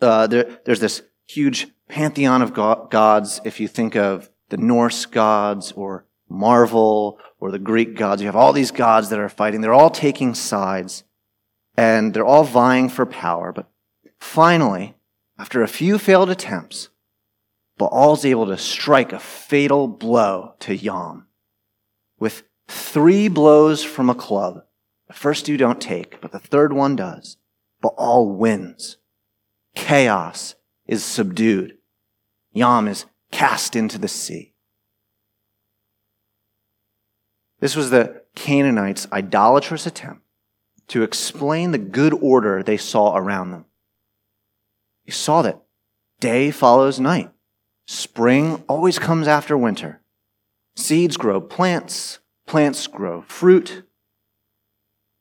Uh, 0.00 0.26
there, 0.26 0.60
there's 0.64 0.80
this 0.80 1.02
huge 1.26 1.68
pantheon 1.88 2.42
of 2.42 2.52
gods. 2.54 3.40
If 3.44 3.60
you 3.60 3.68
think 3.68 3.94
of 3.94 4.30
the 4.48 4.56
Norse 4.56 5.06
gods 5.06 5.72
or 5.72 6.06
Marvel 6.28 7.18
or 7.42 7.50
the 7.50 7.58
Greek 7.58 7.96
gods, 7.96 8.22
you 8.22 8.26
have 8.26 8.36
all 8.36 8.52
these 8.52 8.70
gods 8.70 9.08
that 9.08 9.18
are 9.18 9.28
fighting. 9.28 9.62
They're 9.62 9.74
all 9.74 9.90
taking 9.90 10.32
sides 10.32 11.02
and 11.76 12.14
they're 12.14 12.24
all 12.24 12.44
vying 12.44 12.88
for 12.88 13.04
power. 13.04 13.50
But 13.50 13.66
finally, 14.20 14.94
after 15.36 15.60
a 15.60 15.66
few 15.66 15.98
failed 15.98 16.30
attempts, 16.30 16.90
Baal's 17.78 18.24
able 18.24 18.46
to 18.46 18.56
strike 18.56 19.12
a 19.12 19.18
fatal 19.18 19.88
blow 19.88 20.54
to 20.60 20.76
Yam 20.76 21.26
with 22.20 22.44
three 22.68 23.26
blows 23.26 23.82
from 23.82 24.08
a 24.08 24.14
club. 24.14 24.62
The 25.08 25.14
first 25.14 25.44
two 25.44 25.56
don't 25.56 25.80
take, 25.80 26.20
but 26.20 26.30
the 26.30 26.38
third 26.38 26.72
one 26.72 26.94
does. 26.94 27.38
Baal 27.80 28.28
wins. 28.28 28.98
Chaos 29.74 30.54
is 30.86 31.02
subdued. 31.02 31.76
Yam 32.52 32.86
is 32.86 33.06
cast 33.32 33.74
into 33.74 33.98
the 33.98 34.06
sea. 34.06 34.51
This 37.62 37.76
was 37.76 37.90
the 37.90 38.24
Canaanites' 38.34 39.06
idolatrous 39.12 39.86
attempt 39.86 40.22
to 40.88 41.04
explain 41.04 41.70
the 41.70 41.78
good 41.78 42.12
order 42.12 42.60
they 42.60 42.76
saw 42.76 43.16
around 43.16 43.52
them. 43.52 43.66
They 45.06 45.12
saw 45.12 45.42
that 45.42 45.62
day 46.18 46.50
follows 46.50 46.98
night. 46.98 47.30
Spring 47.86 48.64
always 48.68 48.98
comes 48.98 49.28
after 49.28 49.56
winter. 49.56 50.02
Seeds 50.74 51.16
grow 51.16 51.40
plants, 51.40 52.18
plants 52.48 52.88
grow 52.88 53.22
fruit. 53.22 53.84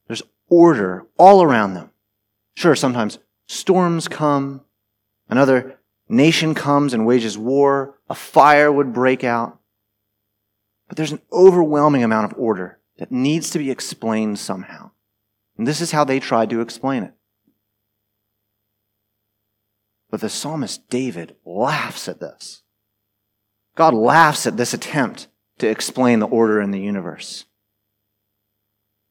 There's 0.07 0.23
order 0.49 1.05
all 1.19 1.43
around 1.43 1.75
them. 1.75 1.91
Sure, 2.55 2.75
sometimes 2.75 3.19
storms 3.47 4.07
come, 4.07 4.61
another 5.29 5.77
nation 6.09 6.55
comes 6.55 6.95
and 6.95 7.05
wages 7.05 7.37
war, 7.37 7.99
a 8.09 8.15
fire 8.15 8.71
would 8.71 8.93
break 8.93 9.23
out. 9.23 9.60
But 10.91 10.97
there's 10.97 11.13
an 11.13 11.21
overwhelming 11.31 12.03
amount 12.03 12.29
of 12.29 12.37
order 12.37 12.77
that 12.97 13.13
needs 13.13 13.49
to 13.51 13.59
be 13.59 13.71
explained 13.71 14.37
somehow. 14.39 14.91
And 15.57 15.65
this 15.65 15.79
is 15.79 15.91
how 15.91 16.03
they 16.03 16.19
tried 16.19 16.49
to 16.49 16.59
explain 16.59 17.03
it. 17.03 17.13
But 20.09 20.19
the 20.19 20.27
psalmist 20.27 20.89
David 20.89 21.37
laughs 21.45 22.09
at 22.09 22.19
this. 22.19 22.63
God 23.77 23.93
laughs 23.93 24.45
at 24.45 24.57
this 24.57 24.73
attempt 24.73 25.29
to 25.59 25.69
explain 25.69 26.19
the 26.19 26.27
order 26.27 26.59
in 26.59 26.71
the 26.71 26.81
universe. 26.81 27.45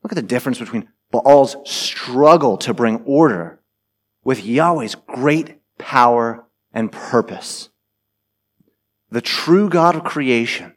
Look 0.02 0.12
at 0.12 0.16
the 0.16 0.22
difference 0.22 0.58
between 0.58 0.90
Baal's 1.10 1.56
struggle 1.64 2.58
to 2.58 2.74
bring 2.74 2.96
order 3.06 3.62
with 4.22 4.44
Yahweh's 4.44 4.96
great 4.96 5.56
power 5.78 6.44
and 6.74 6.92
purpose. 6.92 7.70
The 9.10 9.22
true 9.22 9.70
God 9.70 9.96
of 9.96 10.04
creation, 10.04 10.74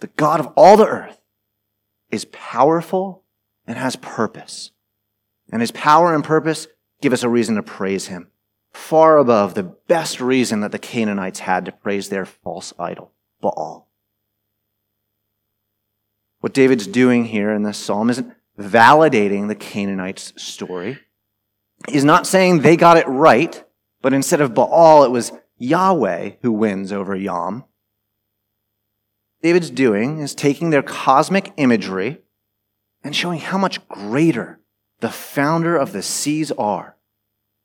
the 0.00 0.08
God 0.08 0.40
of 0.40 0.48
all 0.56 0.76
the 0.76 0.86
earth, 0.86 1.18
is 2.10 2.26
powerful 2.26 3.24
and 3.66 3.76
has 3.76 3.96
purpose. 3.96 4.70
And 5.50 5.60
his 5.60 5.70
power 5.70 6.14
and 6.14 6.24
purpose 6.24 6.66
give 7.00 7.12
us 7.12 7.22
a 7.22 7.28
reason 7.28 7.56
to 7.56 7.62
praise 7.62 8.06
him, 8.06 8.28
far 8.72 9.18
above 9.18 9.54
the 9.54 9.62
best 9.62 10.20
reason 10.20 10.60
that 10.60 10.72
the 10.72 10.78
Canaanites 10.78 11.40
had 11.40 11.64
to 11.64 11.72
praise 11.72 12.08
their 12.08 12.24
false 12.24 12.72
idol, 12.78 13.12
Baal. 13.40 13.88
What 16.40 16.54
David's 16.54 16.86
doing 16.86 17.26
here 17.26 17.52
in 17.52 17.62
this 17.62 17.78
psalm 17.78 18.10
isn't 18.10 18.32
validating 18.58 19.48
the 19.48 19.54
Canaanites' 19.54 20.32
story. 20.36 20.98
He's 21.88 22.04
not 22.04 22.26
saying 22.26 22.60
they 22.60 22.76
got 22.76 22.96
it 22.96 23.06
right, 23.06 23.62
but 24.00 24.12
instead 24.12 24.40
of 24.40 24.54
Baal, 24.54 25.04
it 25.04 25.10
was 25.10 25.32
Yahweh 25.58 26.32
who 26.42 26.52
wins 26.52 26.92
over 26.92 27.16
Yam. 27.16 27.64
David's 29.42 29.70
doing 29.70 30.20
is 30.20 30.34
taking 30.34 30.70
their 30.70 30.82
cosmic 30.82 31.52
imagery 31.56 32.18
and 33.04 33.14
showing 33.14 33.38
how 33.38 33.58
much 33.58 33.86
greater 33.88 34.60
the 35.00 35.10
founder 35.10 35.76
of 35.76 35.92
the 35.92 36.02
seas 36.02 36.50
are. 36.52 36.96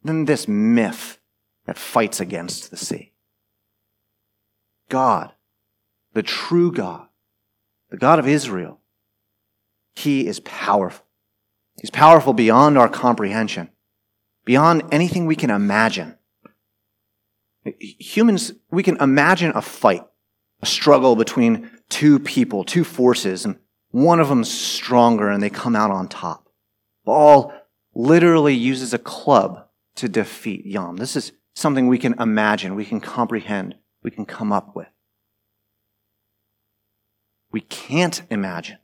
than 0.04 0.26
this 0.26 0.48
myth 0.48 1.20
that 1.66 1.78
fights 1.78 2.20
against 2.20 2.72
the 2.72 2.78
sea. 2.78 3.14
God, 4.90 5.32
the 6.14 6.24
true 6.24 6.72
God, 6.72 7.08
the 7.90 7.98
God 7.98 8.20
of 8.20 8.28
Israel, 8.28 8.80
He 9.96 10.28
is 10.28 10.40
powerful. 10.40 11.06
He's 11.80 11.92
powerful 11.92 12.34
beyond 12.34 12.78
our 12.78 12.90
comprehension, 12.90 13.70
beyond 14.44 14.84
anything 14.92 15.26
we 15.26 15.36
can 15.36 15.50
imagine. 15.50 16.18
Humans, 17.80 18.54
we 18.72 18.84
can 18.84 18.98
imagine 18.98 19.52
a 19.56 19.62
fight, 19.62 20.04
a 20.62 20.66
struggle 20.66 21.16
between 21.16 21.70
two 21.90 22.20
people, 22.20 22.64
two 22.64 22.84
forces, 22.84 23.46
and 23.46 23.58
one 23.90 24.20
of 24.20 24.30
them's 24.30 24.52
stronger 24.52 25.30
and 25.30 25.42
they 25.42 25.50
come 25.50 25.76
out 25.76 25.92
on 25.92 26.08
top. 26.08 26.48
Baal 27.04 27.54
literally 27.94 28.54
uses 28.54 28.94
a 28.94 29.00
club 29.00 29.68
to 29.96 30.08
defeat 30.08 30.66
Yam. 30.66 30.98
This 30.98 31.16
is 31.16 31.34
something 31.54 31.88
we 31.88 31.98
can 31.98 32.20
imagine, 32.20 32.76
we 32.76 32.86
can 32.86 33.02
comprehend, 33.02 33.76
we 34.04 34.12
can 34.12 34.26
come 34.26 34.52
up 34.52 34.76
with. 34.76 34.88
We 37.52 37.62
can't 37.62 38.22
imagine. 38.30 38.78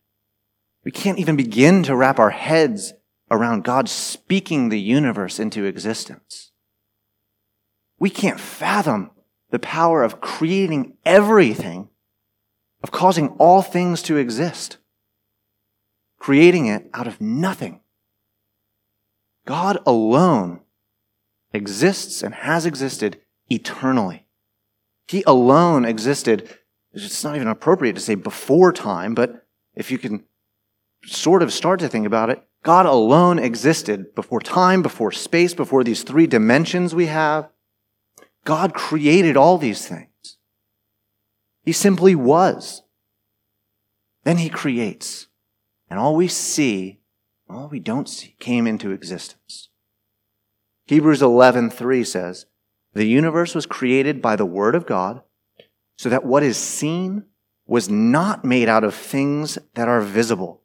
We 0.83 0.91
can't 0.91 1.19
even 1.19 1.35
begin 1.35 1.83
to 1.83 1.95
wrap 1.95 2.19
our 2.19 2.31
heads 2.31 2.93
around 3.31 3.63
God 3.63 3.89
speaking 3.89 4.69
the 4.69 4.79
universe 4.79 5.39
into 5.39 5.65
existence. 5.65 6.51
We 7.99 8.09
can't 8.09 8.39
fathom 8.39 9.11
the 9.49 9.59
power 9.59 10.03
of 10.03 10.21
creating 10.21 10.97
everything, 11.05 11.89
of 12.83 12.91
causing 12.91 13.29
all 13.39 13.61
things 13.61 14.01
to 14.03 14.17
exist, 14.17 14.77
creating 16.19 16.67
it 16.67 16.89
out 16.93 17.07
of 17.07 17.21
nothing. 17.21 17.81
God 19.45 19.79
alone 19.85 20.61
exists 21.53 22.21
and 22.21 22.33
has 22.33 22.65
existed 22.65 23.21
eternally. 23.49 24.27
He 25.07 25.23
alone 25.25 25.85
existed. 25.85 26.49
It's 26.93 27.23
not 27.23 27.35
even 27.35 27.47
appropriate 27.47 27.93
to 27.93 28.01
say 28.01 28.15
before 28.15 28.73
time, 28.73 29.15
but 29.15 29.45
if 29.73 29.89
you 29.89 29.97
can 29.97 30.25
sort 31.05 31.41
of 31.41 31.53
start 31.53 31.79
to 31.79 31.87
think 31.87 32.05
about 32.05 32.29
it, 32.29 32.43
God 32.63 32.85
alone 32.85 33.39
existed 33.39 34.13
before 34.15 34.41
time, 34.41 34.81
before 34.81 35.11
space, 35.11 35.53
before 35.53 35.83
these 35.83 36.03
three 36.03 36.27
dimensions 36.27 36.93
we 36.93 37.05
have. 37.05 37.49
God 38.47 38.73
created 38.73 39.35
all 39.35 39.57
these 39.57 39.85
things. 39.85 40.37
He 41.63 41.73
simply 41.73 42.15
was. 42.15 42.83
Then 44.23 44.37
he 44.37 44.47
creates. 44.47 45.27
And 45.89 45.99
all 45.99 46.15
we 46.15 46.29
see, 46.29 47.01
all 47.49 47.67
we 47.67 47.81
don't 47.81 48.07
see, 48.07 48.37
came 48.39 48.65
into 48.65 48.91
existence. 48.91 49.67
Hebrews 50.85 51.21
11:3 51.21 52.05
says, 52.05 52.45
"The 52.93 53.03
universe 53.03 53.53
was 53.53 53.65
created 53.65 54.21
by 54.21 54.37
the 54.37 54.45
word 54.45 54.75
of 54.75 54.85
God, 54.85 55.23
so 55.97 56.07
that 56.07 56.23
what 56.23 56.41
is 56.41 56.57
seen 56.57 57.25
was 57.65 57.89
not 57.89 58.45
made 58.45 58.69
out 58.69 58.85
of 58.85 58.95
things 58.95 59.59
that 59.73 59.89
are 59.89 59.99
visible." 59.99 60.63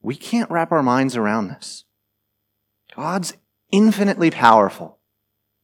We 0.00 0.16
can't 0.16 0.50
wrap 0.50 0.72
our 0.72 0.82
minds 0.82 1.16
around 1.16 1.48
this. 1.48 1.84
God's 2.96 3.34
infinitely 3.70 4.30
powerful. 4.30 4.97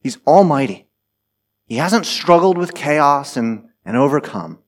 He's 0.05 0.19
almighty. 0.27 0.87
He 1.65 1.77
hasn't 1.77 2.05
struggled 2.05 2.59
with 2.59 2.75
chaos 2.75 3.35
and, 3.35 3.69
and 3.83 3.97
overcome. 3.97 4.59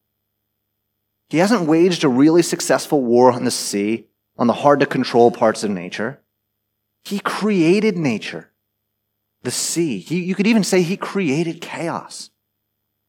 He 1.29 1.37
hasn't 1.37 1.67
waged 1.67 2.03
a 2.03 2.09
really 2.09 2.41
successful 2.41 3.03
war 3.03 3.31
on 3.31 3.45
the 3.45 3.51
sea, 3.51 4.07
on 4.35 4.47
the 4.47 4.53
hard 4.53 4.79
to 4.79 4.87
control 4.87 5.29
parts 5.29 5.63
of 5.63 5.69
nature. 5.69 6.23
He 7.03 7.19
created 7.19 7.95
nature, 7.99 8.49
the 9.43 9.51
sea. 9.51 9.99
He, 9.99 10.23
you 10.23 10.33
could 10.33 10.47
even 10.47 10.63
say 10.63 10.81
he 10.81 10.97
created 10.97 11.61
chaos. 11.61 12.31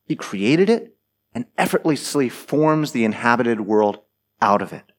He 0.05 0.15
created 0.15 0.69
it 0.69 0.99
and 1.33 1.47
effortlessly 1.57 2.29
forms 2.29 2.93
the 2.93 3.07
inhabited 3.07 3.63
world 3.63 4.01
out 4.43 4.61
of 4.61 4.75
it. 4.75 4.93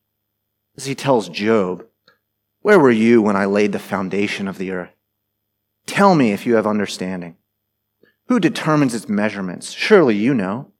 As 0.75 0.85
he 0.85 0.95
tells 0.95 1.29
Job, 1.29 1.85
Where 2.61 2.79
were 2.79 2.89
you 2.89 3.21
when 3.21 3.35
I 3.35 3.45
laid 3.45 3.71
the 3.71 3.77
foundation 3.77 4.47
of 4.47 4.57
the 4.57 4.71
earth? 4.71 4.98
Tell 5.89 6.15
me 6.15 6.31
if 6.31 6.45
you 6.45 6.55
have 6.55 6.67
understanding. 6.67 7.35
Who 8.27 8.39
determines 8.39 8.93
its 8.93 9.09
measurements? 9.09 9.71
Surely 9.71 10.15
you 10.15 10.33
know. 10.33 10.71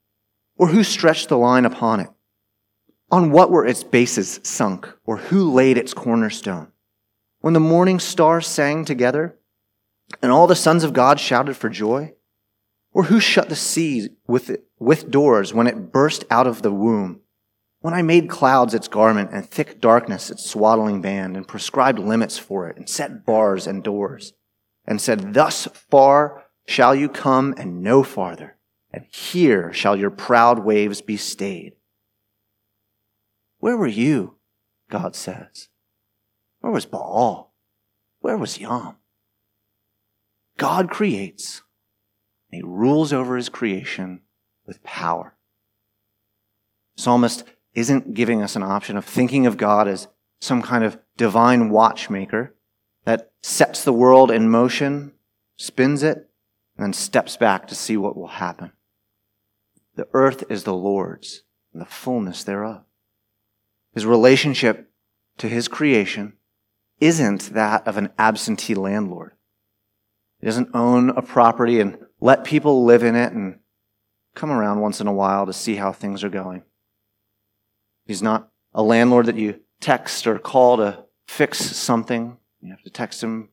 Or 0.58 0.67
who 0.67 0.84
stretched 0.84 1.30
the 1.30 1.38
line 1.38 1.65
upon 1.65 2.00
it? 2.00 2.10
On 3.12 3.32
what 3.32 3.50
were 3.50 3.65
its 3.65 3.84
bases 3.84 4.39
sunk? 4.43 4.88
Or 5.06 5.17
who 5.17 5.52
laid 5.52 5.78
its 5.78 5.93
cornerstone? 5.93 6.72
when 7.41 7.54
the 7.54 7.60
morning 7.60 8.00
stars 8.00 8.48
sang 8.48 8.86
together 8.86 9.38
and 10.22 10.32
all 10.32 10.48
the 10.48 10.56
sons 10.56 10.84
of 10.84 10.93
God 10.93 11.19
shouted 11.19 11.56
for 11.56 11.69
joy? 11.69 12.13
Or 12.91 13.04
who 13.04 13.19
shut 13.19 13.50
the 13.50 13.56
sea 13.56 14.10
with, 14.28 14.58
with 14.80 15.12
doors 15.12 15.54
when 15.54 15.67
it 15.67 15.91
burst 15.91 16.26
out 16.32 16.48
of 16.48 16.63
the 16.63 16.72
womb? 16.72 17.22
When 17.82 17.93
I 17.93 18.02
made 18.02 18.30
clouds 18.30 18.74
its 18.74 18.88
garment 18.88 19.30
and 19.32 19.48
thick 19.48 19.80
darkness 19.80 20.30
its 20.30 20.50
swaddling 20.50 21.02
band 21.02 21.38
and 21.38 21.48
prescribed 21.48 22.00
limits 22.00 22.38
for 22.38 22.67
it 22.67 22.78
and 22.78 22.89
set 22.89 23.26
bars 23.26 23.67
and 23.67 23.84
doors 23.84 24.34
and 24.89 24.99
said, 24.99 25.36
thus 25.36 25.67
far 25.89 26.45
shall 26.67 26.95
you 26.95 27.08
come 27.08 27.54
and 27.58 27.84
no 27.84 28.02
farther. 28.04 28.58
And 28.91 29.06
here 29.06 29.71
shall 29.71 29.95
your 29.95 30.10
proud 30.10 30.65
waves 30.65 30.99
be 30.99 31.15
stayed. 31.15 31.73
Where 33.60 33.78
were 33.78 33.88
you? 33.88 34.38
God 34.89 35.15
says. 35.15 35.67
Where 36.62 36.73
was 36.73 36.88
Baal? 36.88 37.54
Where 38.21 38.36
was 38.36 38.60
Yam? 38.60 38.95
God 40.58 40.89
creates, 40.89 41.62
and 42.52 42.58
he 42.58 42.67
rules 42.67 43.13
over 43.13 43.38
his 43.38 43.47
creation 43.47 44.21
with 44.65 44.84
power. 44.84 45.38
Psalmist 46.97 47.43
isn't 47.75 48.15
giving 48.15 48.41
us 48.41 48.56
an 48.56 48.63
option 48.63 48.97
of 48.97 49.06
thinking 49.06 49.45
of 49.45 49.56
God 49.56 49.88
as 49.88 50.08
some 50.41 50.63
kind 50.63 50.84
of 50.84 50.97
divine 51.15 51.69
watchmaker 51.69 52.56
that 53.05 53.31
sets 53.41 53.83
the 53.83 53.93
world 53.93 54.31
in 54.31 54.49
motion, 54.49 55.13
spins 55.57 56.03
it, 56.03 56.29
and 56.77 56.85
then 56.85 56.93
steps 56.93 57.38
back 57.38 57.67
to 57.67 57.75
see 57.75 57.97
what 57.97 58.15
will 58.15 58.27
happen. 58.27 58.71
The 59.95 60.07
earth 60.13 60.43
is 60.49 60.63
the 60.63 60.73
Lord's 60.73 61.43
and 61.73 61.81
the 61.81 61.85
fullness 61.85 62.43
thereof. 62.43 62.83
His 63.93 64.05
relationship 64.05 64.91
to 65.38 65.47
his 65.47 65.67
creation 65.67 66.33
isn't 66.99 67.53
that 67.53 67.88
of 67.88 67.97
an 67.97 68.09
absentee 68.17 68.75
landlord. 68.75 69.31
He 70.39 70.45
doesn't 70.45 70.73
own 70.73 71.09
a 71.09 71.21
property 71.21 71.79
and 71.79 71.97
let 72.19 72.43
people 72.43 72.85
live 72.85 73.03
in 73.03 73.15
it 73.15 73.33
and 73.33 73.59
come 74.35 74.51
around 74.51 74.79
once 74.79 75.01
in 75.01 75.07
a 75.07 75.13
while 75.13 75.45
to 75.45 75.53
see 75.53 75.75
how 75.75 75.91
things 75.91 76.23
are 76.23 76.29
going. 76.29 76.63
He's 78.05 78.21
not 78.21 78.49
a 78.73 78.81
landlord 78.81 79.25
that 79.27 79.35
you 79.35 79.59
text 79.81 80.27
or 80.27 80.39
call 80.39 80.77
to 80.77 81.05
fix 81.27 81.59
something. 81.59 82.38
You 82.62 82.72
have 82.72 82.84
to 82.84 82.89
text 82.89 83.24
him 83.24 83.50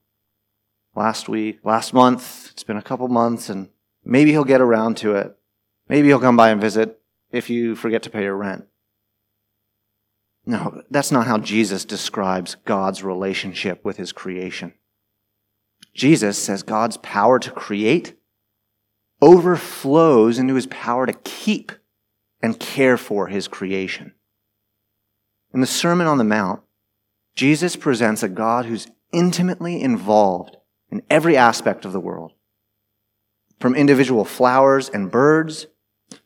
last 0.94 1.28
week, 1.28 1.60
last 1.62 1.94
month. 1.94 2.50
It's 2.52 2.64
been 2.64 2.76
a 2.76 2.82
couple 2.82 3.08
months 3.08 3.48
and 3.48 3.68
maybe 4.04 4.30
he'll 4.30 4.44
get 4.44 4.60
around 4.60 4.96
to 4.98 5.14
it. 5.14 5.36
Maybe 5.88 6.08
he'll 6.08 6.20
come 6.20 6.36
by 6.36 6.50
and 6.50 6.60
visit 6.60 7.00
if 7.30 7.48
you 7.48 7.76
forget 7.76 8.02
to 8.04 8.10
pay 8.10 8.22
your 8.22 8.36
rent. 8.36 8.66
No, 10.44 10.82
that's 10.90 11.10
not 11.10 11.26
how 11.26 11.38
Jesus 11.38 11.84
describes 11.84 12.56
God's 12.64 13.02
relationship 13.02 13.84
with 13.84 13.96
his 13.96 14.12
creation. 14.12 14.74
Jesus 15.94 16.38
says 16.38 16.62
God's 16.62 16.96
power 16.98 17.38
to 17.38 17.50
create 17.50 18.16
overflows 19.20 20.38
into 20.38 20.54
his 20.54 20.66
power 20.66 21.06
to 21.06 21.12
keep 21.12 21.72
and 22.42 22.60
care 22.60 22.96
for 22.96 23.28
his 23.28 23.48
creation. 23.48 24.12
In 25.54 25.60
the 25.60 25.66
Sermon 25.66 26.06
on 26.06 26.18
the 26.18 26.24
Mount, 26.24 26.60
Jesus 27.34 27.76
presents 27.76 28.22
a 28.22 28.28
God 28.28 28.66
who's 28.66 28.88
intimately 29.16 29.80
involved 29.80 30.58
in 30.90 31.02
every 31.08 31.36
aspect 31.36 31.86
of 31.86 31.92
the 31.92 32.00
world. 32.00 32.32
From 33.58 33.74
individual 33.74 34.26
flowers 34.26 34.90
and 34.90 35.10
birds 35.10 35.66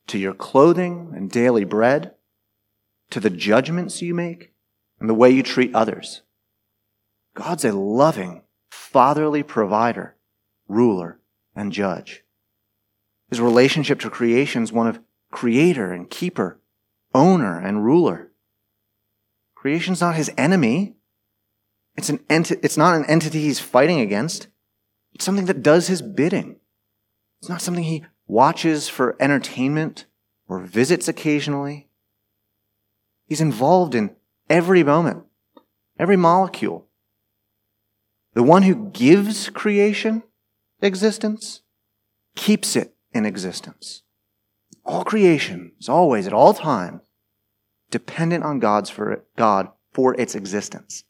to 0.07 0.19
your 0.19 0.33
clothing 0.33 1.13
and 1.15 1.31
daily 1.31 1.63
bread 1.63 2.13
to 3.09 3.21
the 3.21 3.29
judgments 3.29 4.01
you 4.01 4.13
make 4.13 4.51
and 4.99 5.09
the 5.09 5.13
way 5.13 5.29
you 5.29 5.41
treat 5.41 5.73
others. 5.73 6.21
God's 7.33 7.63
a 7.63 7.71
loving, 7.71 8.43
fatherly 8.69 9.41
provider, 9.41 10.17
ruler, 10.67 11.21
and 11.55 11.71
judge. 11.71 12.23
His 13.29 13.39
relationship 13.39 14.01
to 14.01 14.09
creation 14.09 14.63
is 14.63 14.73
one 14.73 14.87
of 14.87 14.99
creator 15.31 15.93
and 15.93 16.09
keeper, 16.09 16.59
owner 17.15 17.57
and 17.57 17.85
ruler. 17.85 18.31
Creation's 19.55 20.01
not 20.01 20.15
his 20.15 20.29
enemy. 20.37 20.95
It's, 21.95 22.09
an 22.09 22.19
enti- 22.29 22.59
it's 22.63 22.77
not 22.77 22.95
an 22.95 23.05
entity 23.05 23.41
he's 23.41 23.59
fighting 23.59 23.99
against. 23.99 24.47
It's 25.13 25.25
something 25.25 25.45
that 25.45 25.61
does 25.61 25.87
his 25.87 26.01
bidding. 26.01 26.57
It's 27.39 27.49
not 27.49 27.61
something 27.61 27.83
he 27.83 28.05
watches 28.27 28.87
for 28.87 29.15
entertainment 29.19 30.05
or 30.47 30.59
visits 30.59 31.07
occasionally. 31.07 31.89
He's 33.27 33.41
involved 33.41 33.95
in 33.95 34.15
every 34.49 34.83
moment, 34.83 35.23
every 35.99 36.17
molecule. 36.17 36.87
the 38.33 38.43
one 38.43 38.63
who 38.63 38.89
gives 38.89 39.49
creation 39.49 40.23
existence, 40.81 41.61
keeps 42.35 42.75
it 42.75 42.95
in 43.13 43.25
existence. 43.25 44.03
All 44.85 45.03
creation 45.03 45.73
is 45.79 45.89
always, 45.89 46.27
at 46.27 46.33
all 46.33 46.53
times, 46.53 47.01
dependent 47.89 48.43
on 48.43 48.59
God's 48.59 48.89
for 48.89 49.23
God 49.35 49.69
for 49.93 50.19
its 50.19 50.33
existence. 50.33 51.03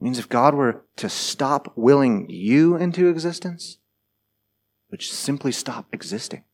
Means 0.00 0.18
if 0.18 0.28
God 0.28 0.54
were 0.54 0.84
to 0.96 1.08
stop 1.08 1.72
willing 1.76 2.28
you 2.28 2.76
into 2.76 3.08
existence, 3.08 3.78
would 4.90 5.02
simply 5.02 5.52
stop 5.52 5.86
existing. 5.92 6.44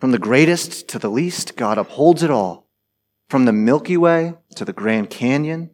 From 0.00 0.10
the 0.10 0.18
greatest 0.18 0.88
to 0.88 0.98
the 0.98 1.10
least, 1.10 1.56
God 1.56 1.78
upholds 1.78 2.22
it 2.22 2.30
all. 2.30 2.68
From 3.28 3.44
the 3.44 3.52
Milky 3.52 3.96
Way 3.96 4.34
to 4.56 4.64
the 4.64 4.72
Grand 4.72 5.10
Canyon, 5.10 5.70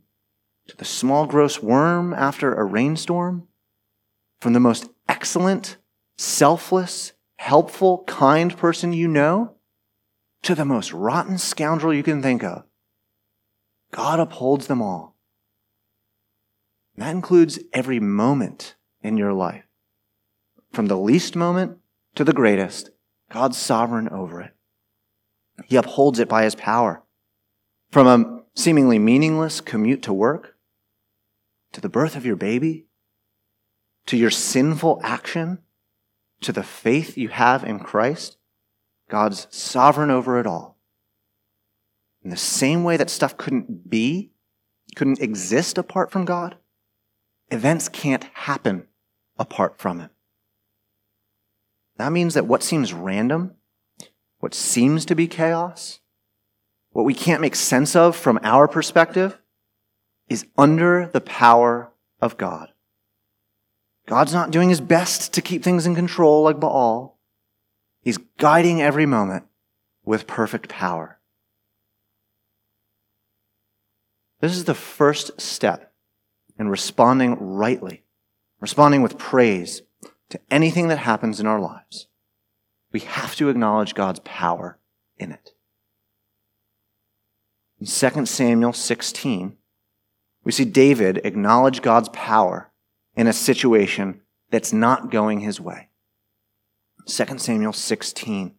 to 0.68 0.77
the 0.77 0.85
small 0.85 1.27
gross 1.27 1.62
worm 1.62 2.12
after 2.12 2.55
a 2.55 2.64
rainstorm, 2.64 3.49
from 4.40 4.53
the 4.53 4.61
most 4.61 4.88
excellent, 5.09 5.79
selfless, 6.16 7.12
helpful, 7.38 8.05
kind 8.07 8.57
person 8.57 8.92
you 8.92 9.09
know, 9.09 9.57
to 10.42 10.55
the 10.55 10.64
most 10.64 10.92
rotten 10.92 11.38
scoundrel 11.38 11.94
you 11.94 12.03
can 12.03 12.23
think 12.23 12.44
of. 12.44 12.64
God 13.90 14.21
upholds 14.21 14.66
them 14.66 14.83
all. 14.83 15.16
And 16.99 17.07
that 17.07 17.15
includes 17.15 17.61
every 17.73 18.01
moment 18.01 18.75
in 19.05 19.17
your 19.17 19.33
life. 19.33 19.63
From 20.73 20.87
the 20.87 20.99
least 20.99 21.37
moment 21.37 21.79
to 22.17 22.25
the 22.25 22.33
greatest, 22.33 22.91
God's 23.31 23.57
sovereign 23.57 24.09
over 24.09 24.41
it. 24.41 24.51
He 25.67 25.77
upholds 25.77 26.19
it 26.19 26.29
by 26.29 26.43
his 26.43 26.57
power. 26.57 27.05
From 27.93 28.09
a 28.09 28.43
seemingly 28.57 28.99
meaningless 28.99 29.61
commute 29.61 30.03
to 30.03 30.13
work, 30.13 30.57
to 31.71 31.81
the 31.81 31.89
birth 31.89 32.17
of 32.17 32.27
your 32.27 32.35
baby, 32.35 32.87
to 34.07 34.17
your 34.17 34.31
sinful 34.33 35.01
action, 35.05 35.61
to 36.41 36.51
the 36.51 36.65
faith 36.65 37.17
you 37.17 37.29
have 37.29 37.63
in 37.63 37.79
Christ, 37.79 38.39
God's 39.09 39.47
sovereign 39.51 40.11
over 40.11 40.41
it 40.41 40.49
all. 40.49 40.81
In 42.25 42.31
the 42.31 42.37
same 42.37 42.83
way 42.83 42.97
that 42.97 43.09
stuff 43.09 43.37
couldn't 43.37 43.89
be, 43.89 44.33
couldn't 44.97 45.21
exist 45.21 45.79
apart 45.79 46.11
from 46.11 46.25
God, 46.25 46.57
events 47.51 47.89
can't 47.89 48.25
happen 48.35 48.87
apart 49.39 49.79
from 49.79 50.01
Him. 50.01 50.11
That 51.97 52.13
means 52.13 52.35
that 52.35 52.47
what 52.47 52.63
seems 52.63 52.93
random, 52.93 53.55
what 54.39 54.55
seems 54.55 55.05
to 55.07 55.15
be 55.15 55.27
chaos, 55.27 56.01
what 56.91 57.05
we 57.05 57.15
can't 57.15 57.41
make 57.41 57.57
sense 57.57 57.97
of 57.97 58.17
from 58.17 58.39
our 58.43 58.69
perspective, 58.69 59.39
is 60.29 60.47
under 60.57 61.09
the 61.13 61.21
power 61.21 61.91
of 62.21 62.37
God. 62.37 62.73
God's 64.07 64.33
not 64.33 64.51
doing 64.51 64.71
his 64.71 64.81
best 64.81 65.35
to 65.35 65.43
keep 65.43 65.63
things 65.63 65.87
in 65.87 65.95
control 65.95 66.43
like 66.43 66.61
Baal. 66.61 67.19
He's 68.03 68.19
guiding 68.39 68.81
every 68.81 69.07
moment 69.07 69.45
with 70.05 70.27
perfect 70.27 70.69
power. 70.69 71.19
This 74.41 74.57
is 74.57 74.65
the 74.65 74.75
first 74.75 75.41
step 75.41 75.88
in 76.59 76.68
responding 76.68 77.37
rightly, 77.40 78.05
responding 78.61 79.03
with 79.03 79.18
praise 79.18 79.83
to 80.31 80.40
anything 80.51 80.88
that 80.88 80.99
happens 80.99 81.40
in 81.40 81.47
our 81.47 81.61
lives. 81.61 82.09
We 82.92 83.01
have 83.01 83.37
to 83.37 83.49
acknowledge 83.49 83.94
God's 83.94 84.21
power 84.21 84.79
in 85.18 85.33
it. 85.33 85.53
In 87.81 87.87
2 87.87 88.27
Samuel 88.27 88.73
16, 88.73 89.57
we 90.44 90.53
see 90.53 90.64
David 90.64 91.21
acknowledge 91.25 91.83
God's 91.83 92.09
power 92.11 92.71
in 93.14 93.27
a 93.27 93.33
situation 93.33 94.23
that's 94.51 94.73
not 94.73 95.11
going 95.11 95.40
his 95.40 95.61
way. 95.61 95.88
2 97.07 97.38
Samuel 97.38 97.73
16. 97.73 98.55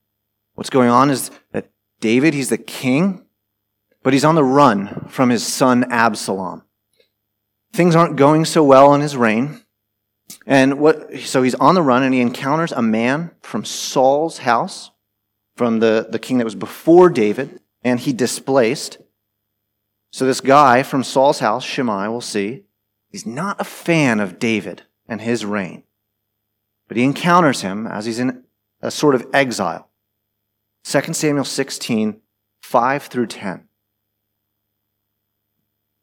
What's 0.55 0.69
going 0.69 0.89
on 0.89 1.09
is 1.09 1.31
that 1.51 1.71
David, 1.99 2.33
he's 2.33 2.49
the 2.49 2.57
king, 2.57 3.25
but 4.03 4.13
he's 4.13 4.25
on 4.25 4.35
the 4.35 4.43
run 4.43 5.07
from 5.09 5.29
his 5.29 5.45
son 5.45 5.85
Absalom. 5.91 6.63
Things 7.71 7.95
aren't 7.95 8.15
going 8.15 8.45
so 8.45 8.63
well 8.63 8.93
in 8.93 9.01
his 9.01 9.15
reign. 9.15 9.61
And 10.45 10.79
what, 10.79 11.19
so 11.19 11.43
he's 11.43 11.55
on 11.55 11.75
the 11.75 11.81
run 11.81 12.03
and 12.03 12.13
he 12.13 12.21
encounters 12.21 12.71
a 12.71 12.81
man 12.81 13.31
from 13.41 13.65
Saul's 13.65 14.39
house, 14.39 14.91
from 15.55 15.79
the, 15.79 16.07
the 16.09 16.19
king 16.19 16.37
that 16.37 16.45
was 16.45 16.55
before 16.55 17.09
David, 17.09 17.59
and 17.83 17.99
he 17.99 18.13
displaced. 18.13 18.97
So 20.11 20.25
this 20.25 20.41
guy 20.41 20.83
from 20.83 21.03
Saul's 21.03 21.39
house, 21.39 21.63
Shimei, 21.63 22.07
we'll 22.07 22.21
see, 22.21 22.63
he's 23.09 23.25
not 23.25 23.61
a 23.61 23.65
fan 23.65 24.19
of 24.19 24.39
David 24.39 24.83
and 25.07 25.21
his 25.21 25.45
reign. 25.45 25.83
But 26.87 26.97
he 26.97 27.03
encounters 27.03 27.61
him 27.61 27.85
as 27.85 28.05
he's 28.05 28.19
in 28.19 28.43
a 28.81 28.89
sort 28.89 29.15
of 29.15 29.27
exile. 29.33 29.89
2 30.83 31.13
Samuel 31.13 31.45
16, 31.45 32.21
5 32.61 33.03
through 33.03 33.27
10. 33.27 33.67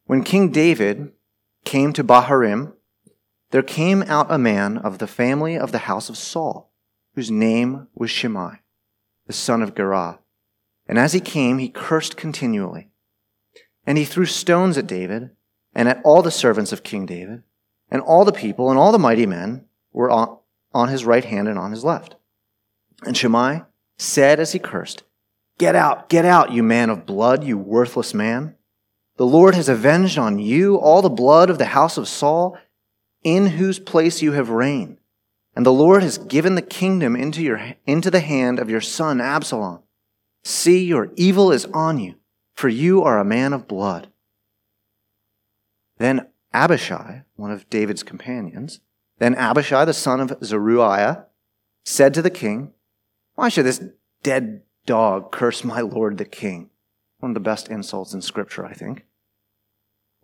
When 0.05 0.23
King 0.23 0.51
David 0.51 1.13
came 1.67 1.93
to 1.93 2.05
Bahurim, 2.05 2.73
there 3.51 3.63
came 3.63 4.03
out 4.05 4.27
a 4.31 4.39
man 4.39 4.79
of 4.79 4.99
the 4.99 5.07
family 5.07 5.59
of 5.59 5.73
the 5.73 5.79
house 5.81 6.09
of 6.09 6.17
Saul, 6.17 6.73
whose 7.15 7.31
name 7.31 7.89
was 7.95 8.11
Shimei, 8.11 8.61
the 9.27 9.33
son 9.35 9.63
of 9.63 9.75
Gera. 9.75 10.21
And 10.89 10.99
as 10.99 11.13
he 11.13 11.21
came, 11.21 11.59
he 11.59 11.69
cursed 11.69 12.17
continually. 12.17 12.89
And 13.87 13.99
he 13.99 14.05
threw 14.05 14.27
stones 14.27 14.79
at 14.79 14.87
David 14.87 15.31
and 15.75 15.89
at 15.89 16.01
all 16.05 16.23
the 16.23 16.31
servants 16.31 16.73
of 16.73 16.83
King 16.83 17.05
David, 17.05 17.43
and 17.91 18.01
all 18.01 18.25
the 18.25 18.33
people 18.33 18.71
and 18.71 18.79
all 18.79 18.93
the 18.93 18.99
mighty 18.99 19.27
men 19.27 19.67
were 19.93 20.11
on, 20.11 20.39
on 20.73 20.89
his 20.89 21.05
right 21.05 21.25
hand 21.25 21.49
and 21.49 21.59
on 21.59 21.71
his 21.71 21.85
left. 21.85 22.17
And 23.05 23.17
Shimei 23.17 23.63
said 23.99 24.41
as 24.41 24.53
he 24.53 24.59
cursed, 24.59 25.03
Get 25.59 25.75
out, 25.75 26.09
get 26.09 26.25
out, 26.25 26.53
you 26.53 26.63
man 26.63 26.91
of 26.91 27.07
blood, 27.07 27.45
you 27.45 27.57
worthless 27.57 28.13
man. 28.13 28.56
The 29.17 29.27
Lord 29.27 29.55
has 29.55 29.69
avenged 29.69 30.19
on 30.19 30.39
you 30.39 30.77
all 30.77 31.03
the 31.03 31.09
blood 31.09 31.51
of 31.51 31.59
the 31.59 31.67
house 31.67 31.97
of 31.97 32.09
Saul, 32.09 32.59
in 33.23 33.47
whose 33.47 33.79
place 33.79 34.23
you 34.23 34.33
have 34.33 34.51
reigned. 34.51 34.99
And 35.55 35.65
the 35.65 35.73
Lord 35.73 36.03
has 36.03 36.19
given 36.19 36.55
the 36.55 36.63
kingdom 36.63 37.17
into, 37.17 37.43
your, 37.43 37.75
into 37.87 38.11
the 38.11 38.21
hand 38.21 38.59
of 38.59 38.69
your 38.69 38.83
son 38.83 39.21
Absalom. 39.21 39.83
See, 40.45 40.85
your 40.85 41.11
evil 41.17 41.51
is 41.51 41.65
on 41.67 41.99
you 41.99 42.17
for 42.57 42.69
you 42.69 43.03
are 43.03 43.19
a 43.19 43.25
man 43.25 43.53
of 43.53 43.69
blood. 43.69 44.09
Then 45.99 46.29
Abishai, 46.53 47.23
one 47.37 47.51
of 47.51 47.69
David's 47.71 48.03
companions, 48.03 48.81
then 49.19 49.35
Abishai, 49.35 49.85
the 49.85 49.93
son 49.93 50.21
of 50.21 50.37
Zeruiah, 50.43 51.27
said 51.85 52.15
to 52.15 52.23
the 52.23 52.31
king, 52.31 52.73
Why 53.35 53.49
should 53.51 53.67
this 53.67 53.85
dead 54.23 54.63
dog 54.87 55.31
curse 55.31 55.65
my 55.65 55.81
lord 55.81 56.19
the 56.19 56.25
king? 56.25 56.71
One 57.19 57.31
of 57.31 57.35
the 57.35 57.41
best 57.41 57.69
insults 57.69 58.13
in 58.13 58.21
scripture, 58.23 58.67
I 58.67 58.73
think. 58.73 59.07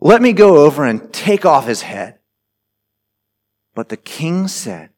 Let 0.01 0.21
me 0.21 0.33
go 0.33 0.65
over 0.65 0.85
and 0.85 1.13
take 1.13 1.47
off 1.47 1.67
his 1.67 1.83
head. 1.83 2.19
But 3.75 3.89
the 3.89 3.97
king 3.97 4.49
said, 4.49 4.91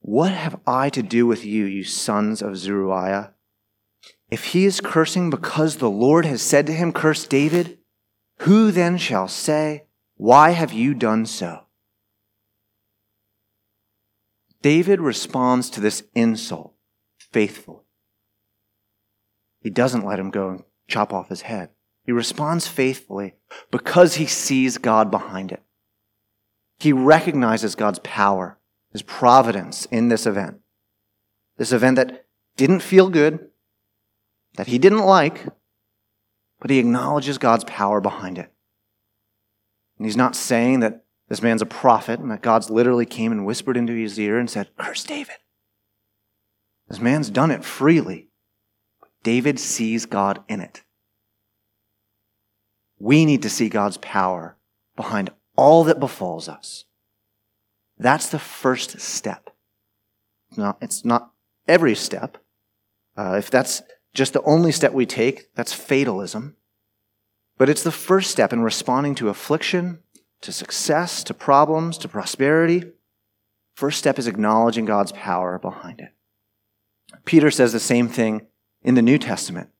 What 0.00 0.32
have 0.32 0.60
I 0.66 0.90
to 0.90 1.02
do 1.02 1.26
with 1.26 1.44
you, 1.44 1.64
you 1.64 1.84
sons 1.84 2.42
of 2.42 2.56
Zeruiah? 2.56 3.34
If 4.30 4.46
he 4.46 4.64
is 4.64 4.80
cursing 4.80 5.30
because 5.30 5.76
the 5.76 5.90
Lord 5.90 6.24
has 6.24 6.42
said 6.42 6.66
to 6.66 6.72
him, 6.72 6.92
Curse 6.92 7.26
David, 7.26 7.78
who 8.40 8.70
then 8.70 8.96
shall 8.96 9.26
say, 9.26 9.86
Why 10.16 10.50
have 10.50 10.72
you 10.72 10.94
done 10.94 11.26
so? 11.26 11.64
David 14.62 15.00
responds 15.00 15.70
to 15.70 15.80
this 15.80 16.04
insult 16.14 16.74
faithfully. 17.32 17.84
He 19.62 19.70
doesn't 19.70 20.06
let 20.06 20.18
him 20.18 20.30
go 20.30 20.64
chop 20.90 21.12
off 21.12 21.28
his 21.28 21.42
head. 21.42 21.70
He 22.04 22.12
responds 22.12 22.66
faithfully 22.66 23.34
because 23.70 24.16
he 24.16 24.26
sees 24.26 24.78
God 24.78 25.10
behind 25.10 25.52
it. 25.52 25.62
He 26.78 26.92
recognizes 26.92 27.74
God's 27.74 28.00
power, 28.00 28.58
his 28.92 29.02
providence 29.02 29.86
in 29.86 30.08
this 30.08 30.26
event. 30.26 30.60
This 31.56 31.72
event 31.72 31.96
that 31.96 32.26
didn't 32.56 32.80
feel 32.80 33.10
good, 33.10 33.50
that 34.56 34.66
he 34.66 34.78
didn't 34.78 35.04
like, 35.04 35.46
but 36.58 36.70
he 36.70 36.78
acknowledges 36.78 37.38
God's 37.38 37.64
power 37.64 38.00
behind 38.00 38.38
it. 38.38 38.50
And 39.98 40.06
he's 40.06 40.16
not 40.16 40.34
saying 40.34 40.80
that 40.80 41.04
this 41.28 41.42
man's 41.42 41.62
a 41.62 41.66
prophet 41.66 42.18
and 42.18 42.30
that 42.30 42.42
God's 42.42 42.70
literally 42.70 43.06
came 43.06 43.30
and 43.30 43.46
whispered 43.46 43.76
into 43.76 43.92
his 43.92 44.18
ear 44.18 44.38
and 44.38 44.50
said, 44.50 44.70
Curse 44.78 45.04
David. 45.04 45.36
This 46.88 46.98
man's 46.98 47.30
done 47.30 47.50
it 47.50 47.64
freely. 47.64 48.29
David 49.22 49.58
sees 49.60 50.06
God 50.06 50.42
in 50.48 50.60
it. 50.60 50.82
We 52.98 53.24
need 53.24 53.42
to 53.42 53.50
see 53.50 53.68
God's 53.68 53.96
power 53.98 54.56
behind 54.96 55.30
all 55.56 55.84
that 55.84 56.00
befalls 56.00 56.48
us. 56.48 56.84
That's 57.98 58.28
the 58.28 58.38
first 58.38 59.00
step. 59.00 59.50
Now, 60.56 60.76
it's 60.80 61.04
not 61.04 61.32
every 61.68 61.94
step. 61.94 62.38
Uh, 63.16 63.36
if 63.38 63.50
that's 63.50 63.82
just 64.14 64.32
the 64.32 64.42
only 64.42 64.72
step 64.72 64.92
we 64.92 65.06
take, 65.06 65.54
that's 65.54 65.72
fatalism. 65.72 66.56
But 67.58 67.68
it's 67.68 67.82
the 67.82 67.92
first 67.92 68.30
step 68.30 68.52
in 68.52 68.62
responding 68.62 69.14
to 69.16 69.28
affliction, 69.28 70.00
to 70.40 70.52
success, 70.52 71.22
to 71.24 71.34
problems, 71.34 71.98
to 71.98 72.08
prosperity, 72.08 72.84
first 73.74 73.98
step 73.98 74.18
is 74.18 74.26
acknowledging 74.26 74.84
God's 74.84 75.12
power 75.12 75.58
behind 75.58 76.00
it. 76.00 76.12
Peter 77.24 77.50
says 77.50 77.72
the 77.72 77.80
same 77.80 78.08
thing 78.08 78.46
in 78.82 78.94
the 78.94 79.02
New 79.02 79.18
Testament. 79.18 79.70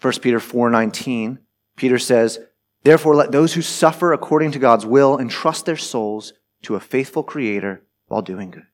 1 0.00 0.22
Peter 0.22 0.40
4:19, 0.40 1.38
Peter 1.76 1.98
says, 1.98 2.38
"Therefore 2.82 3.14
let 3.14 3.32
those 3.32 3.54
who 3.54 3.62
suffer 3.62 4.12
according 4.12 4.52
to 4.52 4.58
God's 4.58 4.86
will 4.86 5.18
entrust 5.18 5.66
their 5.66 5.76
souls 5.76 6.32
to 6.62 6.74
a 6.74 6.80
faithful 6.80 7.22
creator 7.22 7.86
while 8.06 8.22
doing 8.22 8.50
good." 8.50 8.66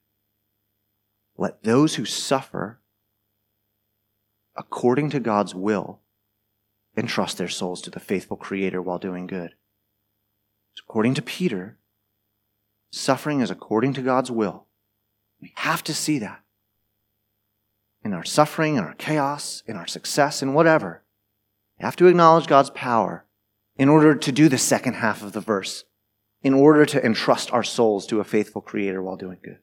Let 1.36 1.62
those 1.64 1.96
who 1.96 2.04
suffer 2.04 2.80
according 4.54 5.10
to 5.10 5.20
God's 5.20 5.54
will 5.54 6.00
entrust 6.96 7.36
their 7.36 7.48
souls 7.48 7.82
to 7.82 7.90
the 7.90 8.00
faithful 8.00 8.36
creator 8.36 8.80
while 8.80 8.98
doing 8.98 9.26
good. 9.26 9.54
According 10.78 11.14
to 11.14 11.22
Peter, 11.22 11.78
suffering 12.90 13.40
is 13.40 13.50
according 13.50 13.92
to 13.94 14.02
God's 14.02 14.30
will. 14.30 14.66
We 15.40 15.52
have 15.56 15.82
to 15.84 15.94
see 15.94 16.18
that. 16.20 16.45
In 18.06 18.14
our 18.14 18.24
suffering, 18.24 18.76
in 18.76 18.84
our 18.84 18.94
chaos, 18.94 19.64
in 19.66 19.74
our 19.74 19.88
success, 19.88 20.40
in 20.40 20.54
whatever, 20.54 21.02
we 21.76 21.84
have 21.84 21.96
to 21.96 22.06
acknowledge 22.06 22.46
God's 22.46 22.70
power 22.70 23.26
in 23.76 23.88
order 23.88 24.14
to 24.14 24.30
do 24.30 24.48
the 24.48 24.58
second 24.58 24.94
half 24.94 25.24
of 25.24 25.32
the 25.32 25.40
verse, 25.40 25.82
in 26.40 26.54
order 26.54 26.86
to 26.86 27.04
entrust 27.04 27.52
our 27.52 27.64
souls 27.64 28.06
to 28.06 28.20
a 28.20 28.24
faithful 28.24 28.62
Creator 28.62 29.02
while 29.02 29.16
doing 29.16 29.38
good. 29.42 29.58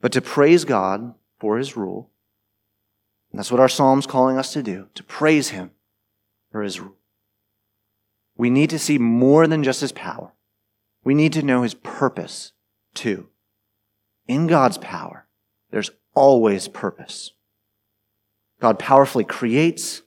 But 0.00 0.12
to 0.12 0.20
praise 0.20 0.64
God 0.64 1.14
for 1.40 1.58
His 1.58 1.76
rule, 1.76 2.12
that's 3.32 3.50
what 3.50 3.58
our 3.58 3.68
Psalm's 3.68 4.06
calling 4.06 4.38
us 4.38 4.52
to 4.52 4.62
do, 4.62 4.86
to 4.94 5.02
praise 5.02 5.48
Him 5.48 5.72
for 6.52 6.62
His 6.62 6.78
rule. 6.78 6.98
We 8.36 8.48
need 8.48 8.70
to 8.70 8.78
see 8.78 8.98
more 8.98 9.48
than 9.48 9.64
just 9.64 9.80
his 9.80 9.90
power. 9.90 10.34
We 11.02 11.16
need 11.16 11.32
to 11.32 11.42
know 11.42 11.62
his 11.62 11.74
purpose 11.74 12.52
too. 12.94 13.30
In 14.26 14.46
God's 14.46 14.78
power, 14.78 15.26
there's 15.70 15.90
always 16.14 16.68
purpose. 16.68 17.32
God 18.60 18.78
powerfully 18.78 19.24
creates, 19.24 20.02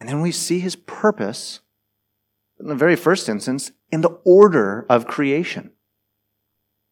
and 0.00 0.08
then 0.08 0.20
we 0.20 0.32
see 0.32 0.60
his 0.60 0.76
purpose 0.76 1.60
in 2.58 2.68
the 2.68 2.74
very 2.74 2.96
first 2.96 3.28
instance 3.28 3.72
in 3.90 4.00
the 4.00 4.18
order 4.24 4.86
of 4.88 5.06
creation. 5.06 5.72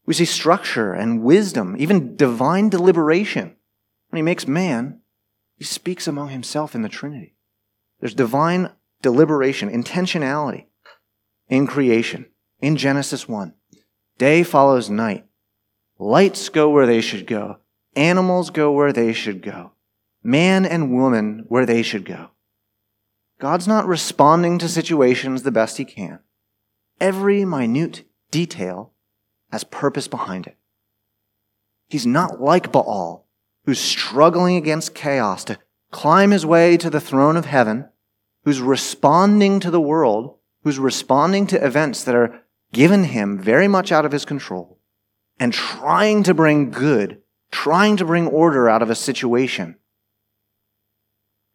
We 0.05 0.15
see 0.15 0.25
structure 0.25 0.93
and 0.93 1.23
wisdom, 1.23 1.77
even 1.79 2.17
divine 2.17 2.69
deliberation. 2.69 3.57
When 4.09 4.17
he 4.17 4.23
makes 4.23 4.49
man, 4.49 5.01
he 5.57 5.65
speaks 5.65 6.09
among 6.09 6.31
himself 6.31 6.75
in 6.75 6.83
the 6.83 6.89
Trinity. 6.89 7.37
There's 8.01 8.15
divine 8.15 8.73
deliberation, 9.03 9.71
intentionality 9.71 10.67
in 11.49 11.67
creation. 11.67 12.27
In 12.61 12.77
Genesis 12.77 13.29
1, 13.29 13.55
day 14.19 14.43
follows 14.43 14.91
night. 14.91 15.27
Lights 16.03 16.49
go 16.49 16.71
where 16.71 16.87
they 16.87 17.03
should 17.03 17.27
go. 17.27 17.59
Animals 17.95 18.49
go 18.49 18.73
where 18.73 18.91
they 18.91 19.13
should 19.13 19.43
go. 19.43 19.73
Man 20.23 20.65
and 20.65 20.95
woman 20.95 21.45
where 21.49 21.67
they 21.67 21.83
should 21.83 22.07
go. 22.07 22.31
God's 23.39 23.69
not 23.69 23.87
responding 23.87 24.59
to 24.59 24.69
situations 24.69 25.43
the 25.43 25.51
best 25.51 25.77
he 25.77 25.85
can. 25.85 26.21
Every 27.03 27.45
minute 27.45 28.05
detail 28.31 28.95
has 29.53 29.63
purpose 29.63 30.09
behind 30.09 30.47
it. 30.47 30.57
He's 31.87 32.07
not 32.07 32.41
like 32.41 32.73
Baal, 32.73 33.27
who's 33.67 33.79
struggling 33.79 34.57
against 34.57 34.95
chaos 34.95 35.45
to 35.45 35.59
climb 35.91 36.31
his 36.31 36.47
way 36.47 36.79
to 36.79 36.89
the 36.89 37.01
throne 37.01 37.37
of 37.37 37.45
heaven 37.45 37.91
who's 38.45 38.63
responding 38.63 39.61
to 39.61 39.71
the 39.71 39.83
world, 39.83 40.39
who's 40.65 40.79
responding 40.79 41.47
to 41.49 41.63
events 41.63 42.05
that 42.05 42.15
are 42.15 42.41
given 42.73 43.05
him 43.05 43.39
very 43.39 43.69
much 43.69 43.93
out 43.93 44.07
of 44.07 44.13
his 44.13 44.25
control, 44.25 44.80
and 45.41 45.55
trying 45.55 46.23
to 46.25 46.35
bring 46.35 46.71
good, 46.71 47.23
trying 47.51 47.97
to 47.97 48.05
bring 48.05 48.29
order 48.29 48.69
out 48.69 48.83
of 48.83 48.91
a 48.91 48.95
situation. 48.95 49.77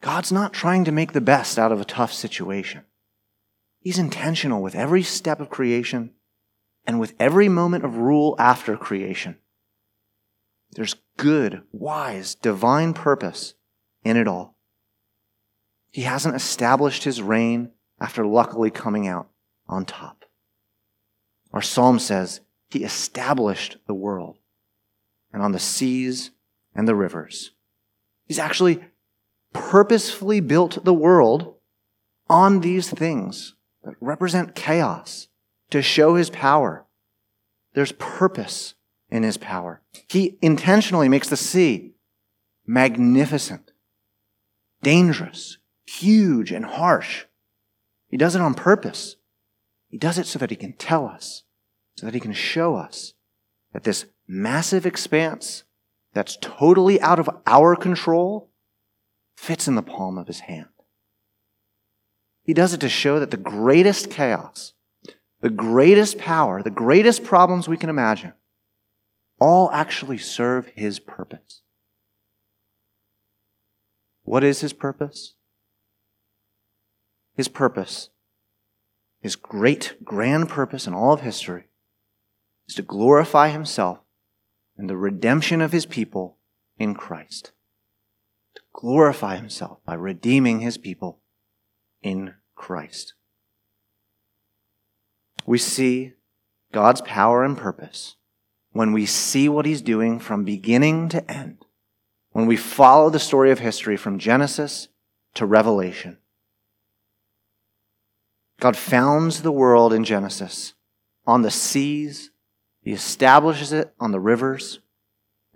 God's 0.02 0.32
not 0.32 0.54
trying 0.54 0.84
to 0.86 0.92
make 0.92 1.14
the 1.14 1.22
best 1.22 1.60
out 1.60 1.72
of 1.72 1.80
a 1.80 1.86
tough 1.86 2.12
situation. 2.12 2.84
He's 3.80 4.00
intentional 4.00 4.64
with 4.64 4.74
every 4.74 5.04
step 5.04 5.40
of 5.40 5.52
creation 5.52 6.12
and 6.88 7.00
with 7.00 7.14
every 7.20 7.48
moment 7.48 7.86
of 7.86 7.98
rule 7.98 8.36
after 8.40 8.76
creation. 8.76 9.38
There's 10.72 10.96
good, 11.18 11.62
wise, 11.72 12.34
divine 12.34 12.94
purpose 12.96 13.54
in 14.04 14.18
it 14.18 14.28
all. 14.28 14.58
He 15.92 16.02
hasn't 16.02 16.36
established 16.36 17.04
his 17.04 17.22
reign 17.22 17.72
after 18.00 18.26
luckily 18.26 18.72
coming 18.72 19.08
out 19.08 19.30
on 19.68 19.86
top. 19.86 20.26
Our 21.54 21.62
psalm 21.62 22.00
says 22.00 22.42
he 22.70 22.84
established 22.84 23.78
the 23.88 23.94
world 23.94 24.38
and 25.32 25.42
on 25.42 25.52
the 25.52 25.60
seas 25.60 26.32
and 26.74 26.88
the 26.88 26.96
rivers. 26.96 27.52
He's 28.26 28.40
actually 28.40 28.84
purposefully 29.54 30.40
built 30.40 30.84
the 30.84 30.94
world 30.94 31.56
on 32.30 32.62
these 32.62 32.90
things 32.90 33.56
that 33.84 33.96
represent 34.02 34.56
chaos 34.56 35.28
to 35.70 35.82
show 35.82 36.16
his 36.16 36.30
power. 36.30 36.86
There's 37.74 37.94
purpose 37.94 38.74
in 39.10 39.24
his 39.24 39.38
power. 39.38 39.82
He 40.08 40.38
intentionally 40.42 41.08
makes 41.08 41.30
the 41.30 41.38
sea 41.38 41.94
magnificent, 42.66 43.72
dangerous, 44.82 45.58
huge 45.86 46.52
and 46.52 46.66
harsh. 46.66 47.26
He 48.10 48.18
does 48.18 48.36
it 48.36 48.42
on 48.42 48.54
purpose. 48.54 49.18
He 49.90 49.98
does 49.98 50.18
it 50.18 50.26
so 50.26 50.40
that 50.40 50.50
he 50.50 50.56
can 50.56 50.74
tell 50.74 51.06
us, 51.06 51.44
so 51.96 52.06
that 52.06 52.14
he 52.14 52.20
can 52.20 52.34
show 52.34 52.76
us 52.76 53.14
that 53.74 53.84
this 53.84 54.06
massive 54.28 54.86
expanse 54.86 55.64
that's 56.14 56.38
totally 56.42 57.00
out 57.02 57.20
of 57.20 57.30
our 57.46 57.76
control 57.76 58.50
fits 59.36 59.68
in 59.68 59.76
the 59.76 59.82
palm 59.82 60.18
of 60.18 60.28
his 60.28 60.42
hand. 60.42 60.68
He 62.44 62.54
does 62.54 62.74
it 62.74 62.82
to 62.82 62.90
show 62.90 63.20
that 63.20 63.32
the 63.32 63.38
greatest 63.38 64.10
chaos, 64.10 64.74
the 65.42 65.50
greatest 65.50 66.18
power, 66.18 66.62
the 66.62 66.70
greatest 66.70 67.24
problems 67.24 67.68
we 67.68 67.78
can 67.78 67.90
imagine, 67.90 68.34
all 69.40 69.70
actually 69.72 70.18
serve 70.18 70.68
his 70.76 71.00
purpose. 71.00 71.62
What 74.24 74.44
is 74.44 74.62
his 74.62 74.74
purpose? 74.74 75.36
his 77.36 77.48
purpose, 77.48 78.10
his 79.22 79.36
great, 79.36 79.96
grand 80.04 80.50
purpose 80.50 80.88
in 80.88 80.94
all 80.94 81.14
of 81.14 81.22
history, 81.22 81.66
is 82.68 82.76
to 82.76 82.82
glorify 82.82 83.50
himself 83.50 84.00
and 84.78 84.90
the 84.90 84.98
redemption 84.98 85.62
of 85.62 85.72
his 85.72 85.86
people 85.86 86.38
in 86.78 86.96
Christ. 86.96 87.52
To 88.56 88.62
glorify 88.74 89.36
himself 89.36 89.80
by 89.86 89.94
redeeming 89.94 90.60
his 90.60 90.78
people 90.78 91.20
in 92.02 92.36
Christ. 92.56 93.14
We 95.46 95.58
see 95.58 96.14
God's 96.72 97.02
power 97.02 97.44
and 97.44 97.58
purpose 97.58 98.16
when 98.72 98.92
we 98.92 99.06
see 99.06 99.48
what 99.48 99.66
he's 99.66 99.82
doing 99.82 100.20
from 100.20 100.44
beginning 100.44 101.10
to 101.10 101.32
end. 101.32 101.66
When 102.32 102.46
we 102.48 102.58
follow 102.58 103.10
the 103.10 103.20
story 103.20 103.52
of 103.52 103.60
history 103.60 103.96
from 103.96 104.20
Genesis 104.20 104.90
to 105.36 105.46
Revelation. 105.46 106.18
God 108.60 108.76
founds 108.76 109.42
the 109.42 109.52
world 109.52 109.94
in 109.94 110.04
Genesis 110.04 110.74
on 111.26 111.42
the 111.42 111.52
seas. 111.52 112.32
He 112.86 112.92
establishes 112.94 113.74
it 113.74 113.94
on 114.00 114.12
the 114.12 114.20
rivers. 114.20 114.80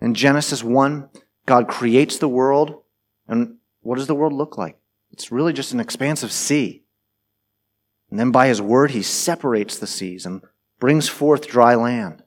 In 0.00 0.14
Genesis 0.14 0.64
1, 0.64 1.08
God 1.46 1.68
creates 1.68 2.18
the 2.18 2.28
world. 2.28 2.82
And 3.28 3.58
what 3.82 3.98
does 3.98 4.08
the 4.08 4.16
world 4.16 4.32
look 4.32 4.58
like? 4.58 4.76
It's 5.12 5.30
really 5.30 5.52
just 5.52 5.72
an 5.72 5.78
expanse 5.78 6.24
of 6.24 6.32
sea. 6.32 6.82
And 8.10 8.18
then 8.18 8.32
by 8.32 8.48
his 8.48 8.60
word, 8.60 8.90
he 8.90 9.02
separates 9.02 9.78
the 9.78 9.86
seas 9.86 10.26
and 10.26 10.42
brings 10.80 11.08
forth 11.08 11.46
dry 11.46 11.76
land. 11.76 12.24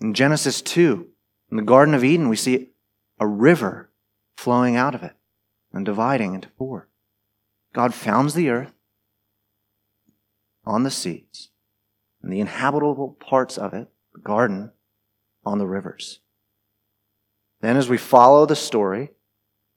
In 0.00 0.14
Genesis 0.14 0.62
2, 0.62 1.06
in 1.52 1.56
the 1.56 1.62
Garden 1.62 1.94
of 1.94 2.02
Eden, 2.02 2.28
we 2.28 2.34
see 2.34 2.70
a 3.20 3.26
river 3.26 3.92
flowing 4.36 4.74
out 4.74 4.96
of 4.96 5.04
it 5.04 5.14
and 5.72 5.86
dividing 5.86 6.34
into 6.34 6.48
four. 6.58 6.88
God 7.72 7.94
founds 7.94 8.34
the 8.34 8.48
earth 8.48 8.72
on 10.64 10.82
the 10.82 10.90
seas, 10.90 11.50
and 12.20 12.32
the 12.32 12.40
inhabitable 12.40 13.16
parts 13.20 13.56
of 13.56 13.72
it, 13.72 13.88
garden, 14.22 14.72
on 15.44 15.58
the 15.58 15.66
rivers. 15.66 16.20
Then, 17.60 17.76
as 17.76 17.88
we 17.88 17.96
follow 17.96 18.46
the 18.46 18.56
story, 18.56 19.10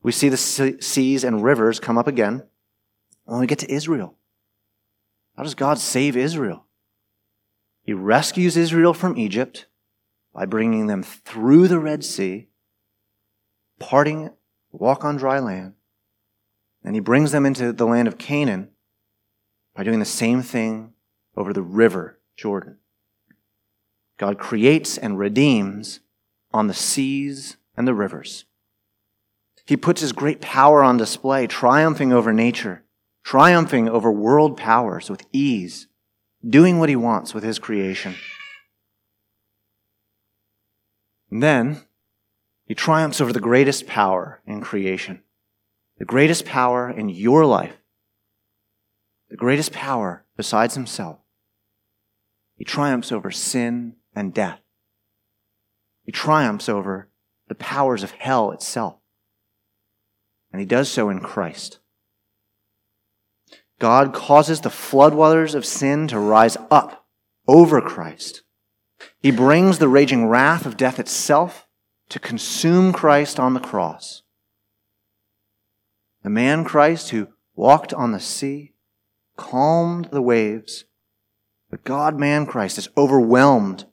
we 0.03 0.11
see 0.11 0.29
the 0.29 0.37
seas 0.37 1.23
and 1.23 1.43
rivers 1.43 1.79
come 1.79 1.97
up 1.97 2.07
again 2.07 2.43
when 3.25 3.39
we 3.39 3.47
get 3.47 3.59
to 3.59 3.71
Israel. 3.71 4.15
How 5.37 5.43
does 5.43 5.55
God 5.55 5.79
save 5.79 6.17
Israel? 6.17 6.65
He 7.83 7.93
rescues 7.93 8.57
Israel 8.57 8.93
from 8.93 9.17
Egypt 9.17 9.65
by 10.33 10.45
bringing 10.45 10.87
them 10.87 11.03
through 11.03 11.67
the 11.67 11.79
Red 11.79 12.03
Sea, 12.03 12.47
parting 13.79 14.21
it, 14.25 14.33
walk 14.71 15.03
on 15.03 15.17
dry 15.17 15.39
land. 15.39 15.73
And 16.83 16.95
he 16.95 17.01
brings 17.01 17.31
them 17.31 17.45
into 17.45 17.73
the 17.73 17.85
land 17.85 18.07
of 18.07 18.17
Canaan 18.17 18.69
by 19.75 19.83
doing 19.83 19.99
the 19.99 20.05
same 20.05 20.41
thing 20.41 20.93
over 21.35 21.53
the 21.53 21.61
river 21.61 22.19
Jordan. 22.35 22.77
God 24.21 24.37
creates 24.37 24.99
and 24.99 25.17
redeems 25.17 25.99
on 26.53 26.67
the 26.67 26.75
seas 26.75 27.57
and 27.75 27.87
the 27.87 27.95
rivers. 27.95 28.45
He 29.65 29.75
puts 29.75 30.01
his 30.01 30.11
great 30.11 30.41
power 30.41 30.83
on 30.83 30.97
display, 30.97 31.47
triumphing 31.47 32.13
over 32.13 32.31
nature, 32.31 32.83
triumphing 33.23 33.89
over 33.89 34.11
world 34.11 34.57
powers 34.57 35.09
with 35.09 35.25
ease, 35.31 35.87
doing 36.47 36.77
what 36.77 36.87
he 36.87 36.95
wants 36.95 37.33
with 37.33 37.43
his 37.43 37.57
creation. 37.57 38.13
And 41.31 41.41
then 41.41 41.81
he 42.67 42.75
triumphs 42.75 43.21
over 43.21 43.33
the 43.33 43.39
greatest 43.39 43.87
power 43.87 44.39
in 44.45 44.61
creation, 44.61 45.23
the 45.97 46.05
greatest 46.05 46.45
power 46.45 46.91
in 46.91 47.09
your 47.09 47.43
life, 47.43 47.77
the 49.31 49.35
greatest 49.35 49.71
power 49.71 50.25
besides 50.37 50.75
himself. 50.75 51.17
He 52.55 52.63
triumphs 52.63 53.11
over 53.11 53.31
sin 53.31 53.95
and 54.15 54.33
death. 54.33 54.59
He 56.03 56.11
triumphs 56.11 56.67
over 56.67 57.09
the 57.47 57.55
powers 57.55 58.03
of 58.03 58.11
hell 58.11 58.51
itself. 58.51 58.97
And 60.51 60.59
he 60.59 60.65
does 60.65 60.89
so 60.89 61.09
in 61.09 61.19
Christ. 61.19 61.79
God 63.79 64.13
causes 64.13 64.61
the 64.61 64.69
floodwaters 64.69 65.55
of 65.55 65.65
sin 65.65 66.07
to 66.09 66.19
rise 66.19 66.57
up 66.69 67.07
over 67.47 67.81
Christ. 67.81 68.43
He 69.19 69.31
brings 69.31 69.79
the 69.79 69.87
raging 69.87 70.27
wrath 70.27 70.65
of 70.65 70.77
death 70.77 70.99
itself 70.99 71.67
to 72.09 72.19
consume 72.19 72.93
Christ 72.93 73.39
on 73.39 73.53
the 73.53 73.59
cross. 73.59 74.21
The 76.23 76.29
man 76.29 76.63
Christ 76.63 77.09
who 77.09 77.29
walked 77.55 77.93
on 77.93 78.11
the 78.11 78.19
sea, 78.19 78.73
calmed 79.37 80.05
the 80.11 80.21
waves, 80.21 80.85
the 81.69 81.77
God 81.77 82.19
man 82.19 82.45
Christ 82.45 82.77
is 82.77 82.89
overwhelmed 82.97 83.85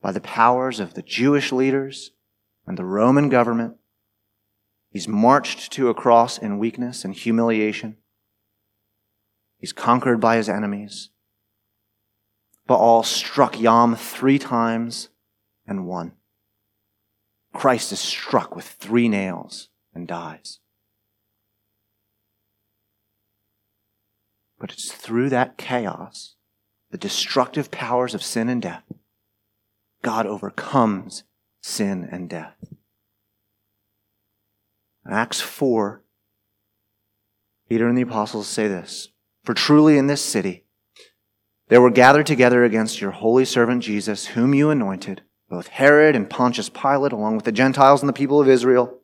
by 0.00 0.12
the 0.12 0.20
powers 0.20 0.80
of 0.80 0.94
the 0.94 1.02
Jewish 1.02 1.52
leaders 1.52 2.12
and 2.66 2.78
the 2.78 2.84
Roman 2.84 3.28
government. 3.28 3.76
He's 4.90 5.08
marched 5.08 5.72
to 5.72 5.88
a 5.88 5.94
cross 5.94 6.38
in 6.38 6.58
weakness 6.58 7.04
and 7.04 7.14
humiliation. 7.14 7.96
He's 9.58 9.72
conquered 9.72 10.20
by 10.20 10.36
his 10.36 10.48
enemies. 10.48 11.10
Baal 12.66 13.02
struck 13.02 13.58
Yam 13.58 13.96
three 13.96 14.38
times 14.38 15.08
and 15.66 15.86
won. 15.86 16.12
Christ 17.52 17.92
is 17.92 18.00
struck 18.00 18.54
with 18.54 18.66
three 18.66 19.08
nails 19.08 19.68
and 19.94 20.06
dies. 20.06 20.60
But 24.60 24.72
it's 24.72 24.92
through 24.92 25.30
that 25.30 25.56
chaos, 25.56 26.34
the 26.90 26.98
destructive 26.98 27.70
powers 27.70 28.14
of 28.14 28.22
sin 28.22 28.48
and 28.48 28.60
death, 28.60 28.84
God 30.02 30.26
overcomes 30.26 31.24
sin 31.62 32.08
and 32.10 32.28
death. 32.28 32.56
In 35.04 35.12
Acts 35.12 35.40
4, 35.40 36.02
Peter 37.68 37.88
and 37.88 37.96
the 37.96 38.02
apostles 38.02 38.46
say 38.46 38.68
this 38.68 39.08
For 39.44 39.54
truly 39.54 39.98
in 39.98 40.06
this 40.06 40.22
city 40.22 40.64
there 41.68 41.80
were 41.80 41.90
gathered 41.90 42.26
together 42.26 42.64
against 42.64 43.00
your 43.00 43.10
holy 43.10 43.44
servant 43.44 43.82
Jesus, 43.82 44.28
whom 44.28 44.54
you 44.54 44.70
anointed, 44.70 45.22
both 45.50 45.68
Herod 45.68 46.16
and 46.16 46.28
Pontius 46.28 46.70
Pilate, 46.70 47.12
along 47.12 47.36
with 47.36 47.44
the 47.44 47.52
Gentiles 47.52 48.00
and 48.00 48.08
the 48.08 48.14
people 48.14 48.40
of 48.40 48.48
Israel, 48.48 48.98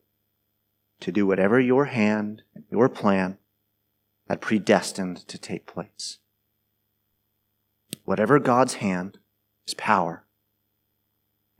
to 1.00 1.12
do 1.12 1.26
whatever 1.26 1.60
your 1.60 1.86
hand 1.86 2.42
and 2.54 2.64
your 2.70 2.88
plan 2.88 3.38
had 4.28 4.40
predestined 4.40 5.28
to 5.28 5.36
take 5.36 5.66
place. 5.66 6.18
Whatever 8.04 8.38
God's 8.38 8.74
hand, 8.74 9.18
his 9.66 9.74
power, 9.74 10.23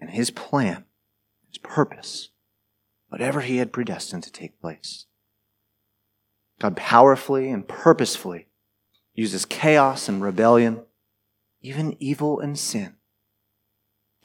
and 0.01 0.11
his 0.11 0.31
plan, 0.31 0.85
his 1.49 1.59
purpose, 1.59 2.31
whatever 3.09 3.41
he 3.41 3.59
had 3.59 3.73
predestined 3.73 4.23
to 4.25 4.33
take 4.33 4.61
place. 4.61 5.07
God 6.61 6.77
powerfully 6.77 7.51
and 7.51 7.67
purposefully 7.67 8.49
uses 9.15 9.45
chaos 9.45 10.09
and 10.09 10.23
rebellion, 10.23 10.83
even 11.61 11.97
evil 12.01 12.41
and 12.41 12.59
sin, 12.59 12.97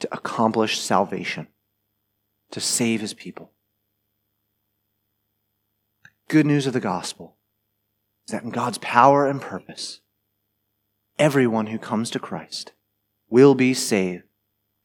to 0.00 0.08
accomplish 0.12 0.78
salvation, 0.80 1.48
to 2.50 2.60
save 2.60 3.00
his 3.00 3.14
people. 3.14 3.52
Good 6.28 6.46
news 6.46 6.66
of 6.66 6.72
the 6.72 6.80
gospel 6.80 7.36
is 8.26 8.32
that 8.32 8.42
in 8.42 8.50
God's 8.50 8.78
power 8.78 9.26
and 9.26 9.40
purpose, 9.40 10.00
everyone 11.18 11.68
who 11.68 11.78
comes 11.78 12.10
to 12.10 12.18
Christ 12.18 12.72
will 13.28 13.54
be 13.54 13.74
saved 13.74 14.24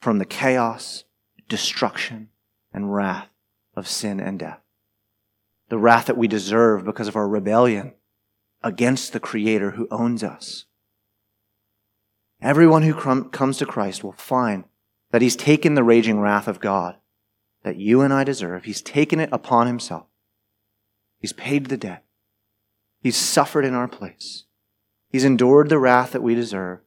from 0.06 0.20
the 0.20 0.24
chaos, 0.24 1.04
destruction, 1.50 2.30
and 2.72 2.94
wrath 2.94 3.28
of 3.76 3.88
sin 3.88 4.20
and 4.20 4.38
death. 4.38 4.60
The 5.70 5.80
wrath 5.80 6.06
that 6.06 6.16
we 6.16 6.28
deserve 6.28 6.86
because 6.86 7.08
of 7.08 7.16
our 7.16 7.28
rebellion 7.28 7.96
against 8.62 9.14
the 9.14 9.20
Creator 9.20 9.72
who 9.72 9.88
owns 9.90 10.24
us. 10.24 10.66
Everyone 12.40 12.84
who 12.84 12.94
comes 13.32 13.58
to 13.58 13.66
Christ 13.66 14.04
will 14.04 14.12
find 14.12 14.66
that 15.10 15.24
He's 15.24 15.36
taken 15.36 15.74
the 15.74 15.84
raging 15.84 16.20
wrath 16.20 16.48
of 16.48 16.60
God 16.60 16.98
that 17.64 17.78
you 17.78 18.02
and 18.02 18.14
I 18.14 18.24
deserve. 18.24 18.66
He's 18.66 18.84
taken 18.84 19.20
it 19.20 19.30
upon 19.32 19.66
Himself. 19.66 20.06
He's 21.18 21.34
paid 21.34 21.66
the 21.66 21.78
debt. 21.78 22.06
He's 23.02 23.18
suffered 23.18 23.66
in 23.66 23.74
our 23.74 23.88
place. 23.88 24.44
He's 25.10 25.26
endured 25.26 25.70
the 25.70 25.80
wrath 25.80 26.12
that 26.12 26.22
we 26.22 26.36
deserve, 26.36 26.82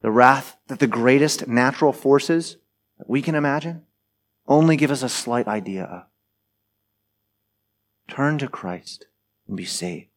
the 0.00 0.10
wrath 0.10 0.56
that 0.68 0.78
the 0.78 0.86
greatest 0.86 1.48
natural 1.48 1.92
forces 1.92 2.56
that 2.98 3.08
we 3.08 3.22
can 3.22 3.34
imagine 3.34 3.82
only 4.46 4.76
give 4.76 4.90
us 4.90 5.02
a 5.02 5.08
slight 5.08 5.46
idea 5.46 5.84
of. 5.84 6.02
Turn 8.08 8.38
to 8.38 8.48
Christ 8.48 9.06
and 9.46 9.56
be 9.56 9.64
saved. 9.64 10.08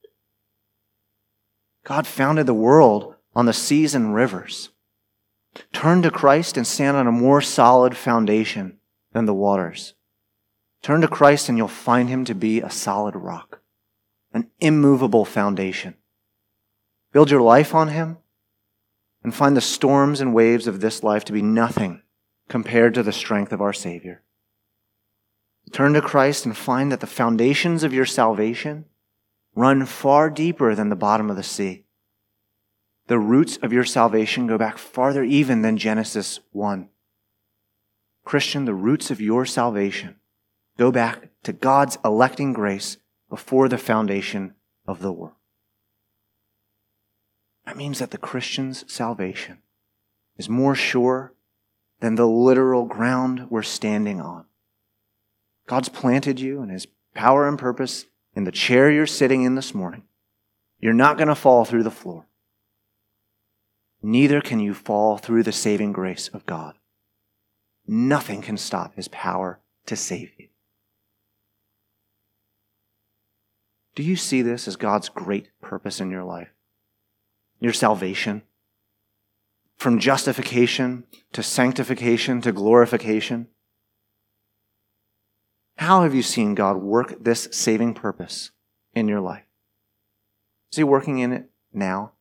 God 1.84 2.08
founded 2.08 2.46
the 2.46 2.54
world 2.54 3.16
on 3.36 3.46
the 3.46 3.54
seas 3.54 3.96
and 3.96 4.14
rivers. 4.14 4.70
Turn 5.74 6.02
to 6.04 6.12
Christ 6.12 6.56
and 6.56 6.66
stand 6.66 6.96
on 6.96 7.08
a 7.08 7.12
more 7.12 7.42
solid 7.42 7.98
foundation 7.98 8.78
than 9.12 9.26
the 9.26 9.34
waters. 9.34 9.96
Turn 10.82 11.02
to 11.02 11.08
Christ 11.08 11.50
and 11.50 11.58
you'll 11.58 11.68
find 11.68 12.08
him 12.08 12.24
to 12.26 12.34
be 12.34 12.62
a 12.62 12.70
solid 12.70 13.16
rock, 13.16 13.62
an 14.34 14.50
immovable 14.60 15.26
foundation. 15.26 15.96
Build 17.12 17.30
your 17.30 17.42
life 17.42 17.76
on 17.76 17.90
him 17.90 18.18
and 19.24 19.34
find 19.34 19.56
the 19.56 19.62
storms 19.62 20.22
and 20.22 20.34
waves 20.34 20.68
of 20.68 20.82
this 20.82 21.04
life 21.04 21.24
to 21.26 21.34
be 21.34 21.42
nothing 21.42 22.02
compared 22.50 22.94
to 22.94 23.04
the 23.04 23.12
strength 23.12 23.52
of 23.52 23.62
our 23.62 23.74
Savior. 23.74 24.24
Turn 25.72 25.94
to 25.94 26.02
Christ 26.02 26.46
and 26.46 26.58
find 26.58 26.92
that 26.92 27.00
the 27.00 27.08
foundations 27.08 27.84
of 27.84 27.94
your 27.94 28.06
salvation 28.06 28.86
run 29.56 29.86
far 29.86 30.30
deeper 30.30 30.76
than 30.76 30.90
the 30.90 30.96
bottom 30.96 31.30
of 31.30 31.36
the 31.36 31.44
sea. 31.44 31.86
The 33.08 33.20
roots 33.20 33.58
of 33.62 33.74
your 33.74 33.84
salvation 33.84 34.48
go 34.48 34.58
back 34.58 34.78
farther 34.78 35.24
even 35.24 35.62
than 35.62 35.78
Genesis 35.78 36.40
1. 36.52 36.90
Christian, 38.24 38.66
the 38.66 38.74
roots 38.74 39.12
of 39.12 39.22
your 39.22 39.46
salvation 39.46 40.16
go 40.78 40.92
back 40.92 41.30
to 41.44 41.54
God's 41.54 41.98
electing 42.04 42.54
grace 42.54 42.98
before 43.30 43.68
the 43.68 43.78
foundation 43.78 44.56
of 44.88 45.02
the 45.02 45.12
world. 45.12 45.36
That 47.66 47.78
means 47.78 48.00
that 48.00 48.12
the 48.12 48.18
Christian's 48.18 48.92
salvation 48.92 49.60
is 50.38 50.50
more 50.50 50.76
sure 50.76 51.34
than 52.00 52.16
the 52.16 52.28
literal 52.28 52.86
ground 52.86 53.48
we're 53.50 53.62
standing 53.62 54.20
on. 54.20 54.46
God's 55.68 55.90
planted 55.90 56.40
you 56.40 56.62
in 56.62 56.70
His 56.70 56.88
power 57.14 57.48
and 57.48 57.58
purpose 57.58 58.06
in 58.36 58.44
the 58.44 58.52
chair 58.52 58.90
you're 58.90 59.06
sitting 59.06 59.44
in 59.44 59.56
this 59.56 59.74
morning. 59.74 60.04
You're 60.80 60.94
not 60.94 61.18
going 61.18 61.28
to 61.28 61.36
fall 61.36 61.64
through 61.64 61.84
the 61.84 61.92
floor. 61.92 62.26
Neither 64.02 64.42
can 64.42 64.60
you 64.60 64.74
fall 64.74 65.18
through 65.18 65.44
the 65.44 65.52
saving 65.52 65.92
grace 65.92 66.28
of 66.30 66.46
God. 66.48 66.76
Nothing 67.88 68.42
can 68.42 68.58
stop 68.58 68.96
His 68.96 69.08
power 69.10 69.60
to 69.86 69.96
save 69.96 70.32
you. 70.38 70.48
Do 73.94 74.04
you 74.04 74.16
see 74.16 74.42
this 74.42 74.68
as 74.68 74.76
God's 74.76 75.10
great 75.10 75.50
purpose 75.62 76.00
in 76.00 76.10
your 76.10 76.24
life? 76.24 76.50
Your 77.62 77.74
salvation? 77.74 78.42
From 79.78 80.00
justification 80.00 81.06
to 81.32 81.42
sanctification 81.44 82.42
to 82.42 82.52
glorification? 82.52 83.48
How 85.78 86.02
have 86.02 86.14
you 86.14 86.24
seen 86.24 86.56
God 86.56 86.78
work 86.78 87.24
this 87.24 87.48
saving 87.52 87.94
purpose 87.94 88.52
in 88.94 89.08
your 89.08 89.22
life? 89.22 89.46
Is 90.72 90.78
He 90.78 90.84
working 90.84 91.20
in 91.20 91.32
it 91.32 91.50
now? 91.72 92.14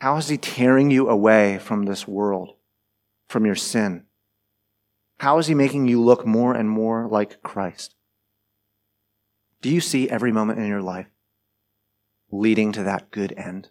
How 0.00 0.16
is 0.18 0.28
He 0.28 0.36
tearing 0.36 0.90
you 0.90 1.08
away 1.08 1.58
from 1.58 1.84
this 1.84 2.06
world, 2.06 2.54
from 3.28 3.46
your 3.46 3.54
sin? 3.54 4.04
How 5.20 5.38
is 5.38 5.46
He 5.46 5.54
making 5.54 5.88
you 5.88 6.02
look 6.02 6.26
more 6.26 6.54
and 6.54 6.68
more 6.68 7.08
like 7.08 7.42
Christ? 7.42 7.94
Do 9.62 9.70
you 9.70 9.80
see 9.80 10.08
every 10.08 10.32
moment 10.32 10.58
in 10.58 10.66
your 10.66 10.82
life 10.82 11.06
leading 12.30 12.72
to 12.72 12.82
that 12.82 13.10
good 13.10 13.32
end, 13.36 13.70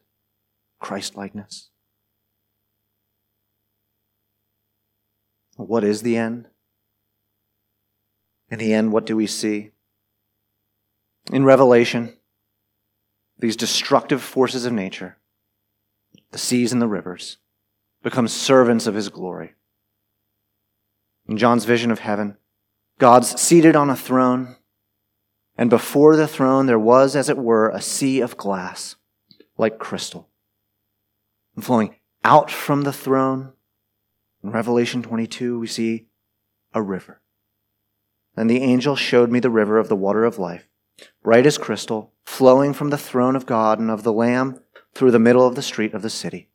Christ 0.79 1.15
likeness. 1.15 1.69
What 5.55 5.83
is 5.83 6.01
the 6.01 6.17
end? 6.17 6.47
In 8.49 8.59
the 8.59 8.73
end, 8.73 8.91
what 8.91 9.05
do 9.05 9.15
we 9.15 9.27
see? 9.27 9.71
In 11.31 11.43
Revelation, 11.43 12.13
these 13.39 13.55
destructive 13.55 14.21
forces 14.21 14.65
of 14.65 14.73
nature, 14.73 15.17
the 16.31 16.37
seas 16.37 16.71
and 16.71 16.81
the 16.81 16.87
rivers, 16.87 17.37
become 18.03 18.27
servants 18.27 18.87
of 18.87 18.95
his 18.95 19.09
glory. 19.09 19.53
In 21.27 21.37
John's 21.37 21.65
vision 21.65 21.91
of 21.91 21.99
heaven, 21.99 22.37
God's 22.99 23.39
seated 23.39 23.75
on 23.75 23.89
a 23.89 23.95
throne, 23.95 24.56
and 25.57 25.69
before 25.69 26.15
the 26.15 26.27
throne 26.27 26.67
there 26.67 26.79
was, 26.79 27.15
as 27.15 27.29
it 27.29 27.37
were, 27.37 27.69
a 27.69 27.81
sea 27.81 28.21
of 28.21 28.37
glass, 28.37 28.95
like 29.57 29.79
crystal. 29.79 30.29
And 31.55 31.65
flowing 31.65 31.95
out 32.23 32.51
from 32.51 32.83
the 32.83 32.93
throne, 32.93 33.53
in 34.43 34.51
Revelation 34.51 35.01
22, 35.01 35.59
we 35.59 35.67
see 35.67 36.05
a 36.73 36.81
river. 36.81 37.21
And 38.35 38.49
the 38.49 38.61
angel 38.61 38.95
showed 38.95 39.31
me 39.31 39.39
the 39.39 39.49
river 39.49 39.79
of 39.79 39.89
the 39.89 39.95
water 39.95 40.23
of 40.23 40.37
life, 40.37 40.69
bright 41.23 41.47
as 41.47 41.57
crystal, 41.57 42.13
flowing 42.23 42.73
from 42.73 42.91
the 42.91 42.97
throne 42.97 43.35
of 43.35 43.47
God 43.47 43.79
and 43.79 43.89
of 43.89 44.03
the 44.03 44.13
Lamb 44.13 44.61
through 44.93 45.11
the 45.11 45.19
middle 45.19 45.47
of 45.47 45.55
the 45.55 45.63
street 45.63 45.95
of 45.95 46.03
the 46.03 46.09
city. 46.09 46.49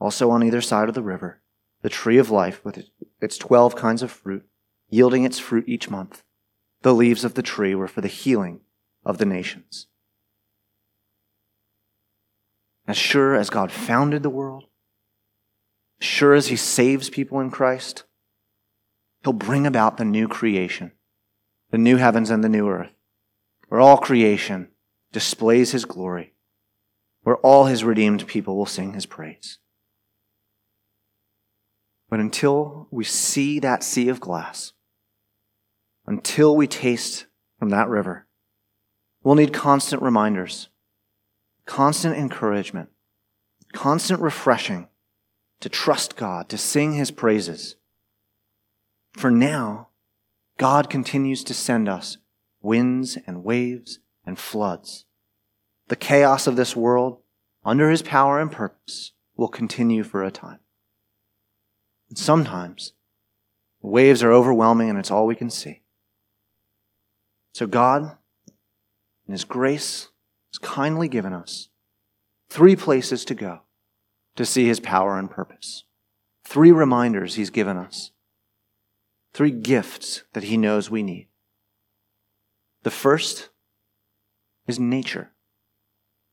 Also 0.00 0.30
on 0.30 0.42
either 0.42 0.62
side 0.62 0.88
of 0.88 0.94
the 0.94 1.02
river, 1.02 1.42
the 1.82 1.90
tree 1.90 2.16
of 2.16 2.30
life 2.30 2.64
with 2.64 2.82
its 3.20 3.36
twelve 3.36 3.76
kinds 3.76 4.02
of 4.02 4.10
fruit, 4.10 4.46
yielding 4.88 5.24
its 5.24 5.38
fruit 5.38 5.68
each 5.68 5.90
month. 5.90 6.22
The 6.82 6.92
leaves 6.92 7.24
of 7.24 7.34
the 7.34 7.42
tree 7.42 7.74
were 7.74 7.88
for 7.88 8.00
the 8.00 8.08
healing 8.08 8.60
of 9.04 9.18
the 9.18 9.24
nations. 9.24 9.86
As 12.86 12.96
sure 12.96 13.34
as 13.34 13.50
God 13.50 13.70
founded 13.70 14.22
the 14.22 14.30
world, 14.30 14.64
sure 16.00 16.34
as 16.34 16.48
he 16.48 16.56
saves 16.56 17.08
people 17.08 17.40
in 17.40 17.50
Christ, 17.50 18.04
he'll 19.22 19.32
bring 19.32 19.66
about 19.66 19.96
the 19.96 20.04
new 20.04 20.26
creation, 20.26 20.92
the 21.70 21.78
new 21.78 21.96
heavens 21.96 22.30
and 22.30 22.42
the 22.42 22.48
new 22.48 22.68
earth, 22.68 22.92
where 23.68 23.80
all 23.80 23.98
creation 23.98 24.68
displays 25.12 25.70
his 25.70 25.84
glory, 25.84 26.34
where 27.22 27.36
all 27.36 27.66
his 27.66 27.84
redeemed 27.84 28.26
people 28.26 28.56
will 28.56 28.66
sing 28.66 28.94
his 28.94 29.06
praise. 29.06 29.58
But 32.10 32.18
until 32.18 32.88
we 32.90 33.04
see 33.04 33.60
that 33.60 33.84
sea 33.84 34.08
of 34.08 34.20
glass, 34.20 34.71
until 36.06 36.56
we 36.56 36.66
taste 36.66 37.26
from 37.58 37.70
that 37.70 37.88
river, 37.88 38.26
we'll 39.22 39.34
need 39.34 39.52
constant 39.52 40.02
reminders, 40.02 40.68
constant 41.66 42.16
encouragement, 42.16 42.90
constant 43.72 44.20
refreshing 44.20 44.88
to 45.60 45.68
trust 45.68 46.16
God, 46.16 46.48
to 46.48 46.58
sing 46.58 46.94
his 46.94 47.10
praises. 47.10 47.76
For 49.12 49.30
now, 49.30 49.88
God 50.58 50.90
continues 50.90 51.44
to 51.44 51.54
send 51.54 51.88
us 51.88 52.18
winds 52.60 53.16
and 53.26 53.44
waves 53.44 54.00
and 54.26 54.38
floods. 54.38 55.04
The 55.88 55.96
chaos 55.96 56.46
of 56.46 56.56
this 56.56 56.74
world, 56.76 57.18
under 57.64 57.90
his 57.90 58.02
power 58.02 58.40
and 58.40 58.50
purpose, 58.50 59.12
will 59.36 59.48
continue 59.48 60.02
for 60.02 60.22
a 60.22 60.30
time. 60.30 60.60
And 62.08 62.18
sometimes, 62.18 62.92
the 63.80 63.88
waves 63.88 64.22
are 64.22 64.32
overwhelming 64.32 64.90
and 64.90 64.98
it's 64.98 65.10
all 65.10 65.26
we 65.26 65.34
can 65.34 65.50
see. 65.50 65.81
So 67.52 67.66
God, 67.66 68.16
in 69.26 69.32
his 69.32 69.44
grace, 69.44 70.08
has 70.52 70.58
kindly 70.58 71.08
given 71.08 71.32
us 71.32 71.68
three 72.48 72.76
places 72.76 73.24
to 73.26 73.34
go 73.34 73.60
to 74.36 74.44
see 74.44 74.66
his 74.66 74.80
power 74.80 75.18
and 75.18 75.30
purpose. 75.30 75.84
Three 76.44 76.72
reminders 76.72 77.34
he's 77.34 77.50
given 77.50 77.76
us. 77.76 78.10
Three 79.32 79.50
gifts 79.50 80.24
that 80.32 80.44
he 80.44 80.56
knows 80.56 80.90
we 80.90 81.02
need. 81.02 81.28
The 82.82 82.90
first 82.90 83.50
is 84.66 84.78
nature. 84.78 85.30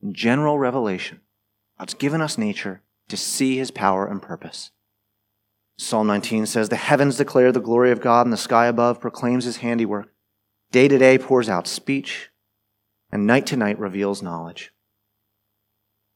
In 0.01 0.13
general 0.13 0.57
revelation, 0.57 1.21
God's 1.77 1.93
given 1.93 2.21
us 2.21 2.37
nature 2.37 2.81
to 3.09 3.17
see 3.17 3.57
his 3.57 3.71
power 3.71 4.05
and 4.05 4.21
purpose. 4.21 4.71
Psalm 5.77 6.07
19 6.07 6.45
says, 6.45 6.69
The 6.69 6.75
heavens 6.75 7.17
declare 7.17 7.51
the 7.51 7.61
glory 7.61 7.91
of 7.91 8.01
God, 8.01 8.25
and 8.25 8.33
the 8.33 8.37
sky 8.37 8.67
above 8.67 8.99
proclaims 8.99 9.45
his 9.45 9.57
handiwork. 9.57 10.11
Day 10.71 10.87
to 10.87 10.97
day 10.99 11.17
pours 11.17 11.49
out 11.49 11.67
speech, 11.67 12.29
and 13.11 13.25
night 13.25 13.47
to 13.47 13.57
night 13.57 13.79
reveals 13.79 14.21
knowledge. 14.21 14.71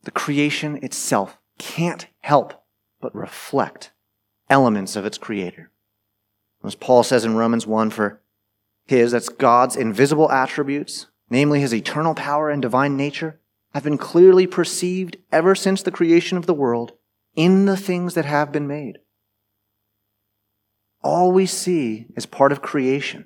The 0.04 0.12
creation 0.12 0.78
itself 0.84 1.40
can't 1.58 2.08
help 2.22 2.64
but 3.02 3.16
reflect 3.16 3.92
elements 4.50 4.96
of 4.96 5.06
its 5.06 5.18
creator. 5.18 5.72
As 6.64 6.76
Paul 6.76 7.04
says 7.04 7.26
in 7.26 7.36
Romans 7.36 7.66
1, 7.66 7.90
for 7.90 8.22
his, 8.86 9.12
that's 9.12 9.30
God's 9.30 9.76
invisible 9.76 10.32
attributes, 10.32 11.08
namely 11.30 11.60
his 11.60 11.74
eternal 11.74 12.14
power 12.14 12.50
and 12.50 12.62
divine 12.62 12.96
nature, 12.96 13.40
have 13.74 13.84
been 13.84 13.98
clearly 13.98 14.46
perceived 14.46 15.18
ever 15.32 15.56
since 15.56 15.82
the 15.82 15.92
creation 15.92 16.38
of 16.38 16.46
the 16.46 16.54
world 16.54 16.94
in 17.36 17.66
the 17.66 17.78
things 17.78 18.14
that 18.14 18.26
have 18.26 18.52
been 18.52 18.68
made. 18.68 19.00
All 21.02 21.32
we 21.32 21.48
see 21.48 22.06
is 22.16 22.28
part 22.28 22.52
of 22.52 22.62
creation. 22.62 23.26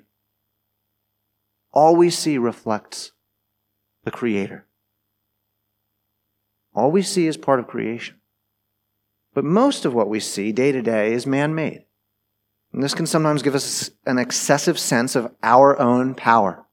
All 1.80 1.94
we 1.94 2.10
see 2.10 2.38
reflects 2.38 3.12
the 4.02 4.10
Creator. 4.10 4.66
All 6.74 6.90
we 6.90 7.02
see 7.02 7.28
is 7.28 7.36
part 7.36 7.60
of 7.60 7.68
creation. 7.68 8.16
But 9.32 9.44
most 9.44 9.84
of 9.84 9.94
what 9.94 10.08
we 10.08 10.18
see 10.18 10.50
day 10.50 10.72
to 10.72 10.82
day 10.82 11.12
is 11.12 11.24
man 11.24 11.54
made. 11.54 11.84
And 12.72 12.82
this 12.82 12.94
can 12.94 13.06
sometimes 13.06 13.42
give 13.42 13.54
us 13.54 13.92
an 14.06 14.18
excessive 14.18 14.76
sense 14.76 15.14
of 15.14 15.32
our 15.40 15.78
own 15.78 16.16
power. 16.16 16.66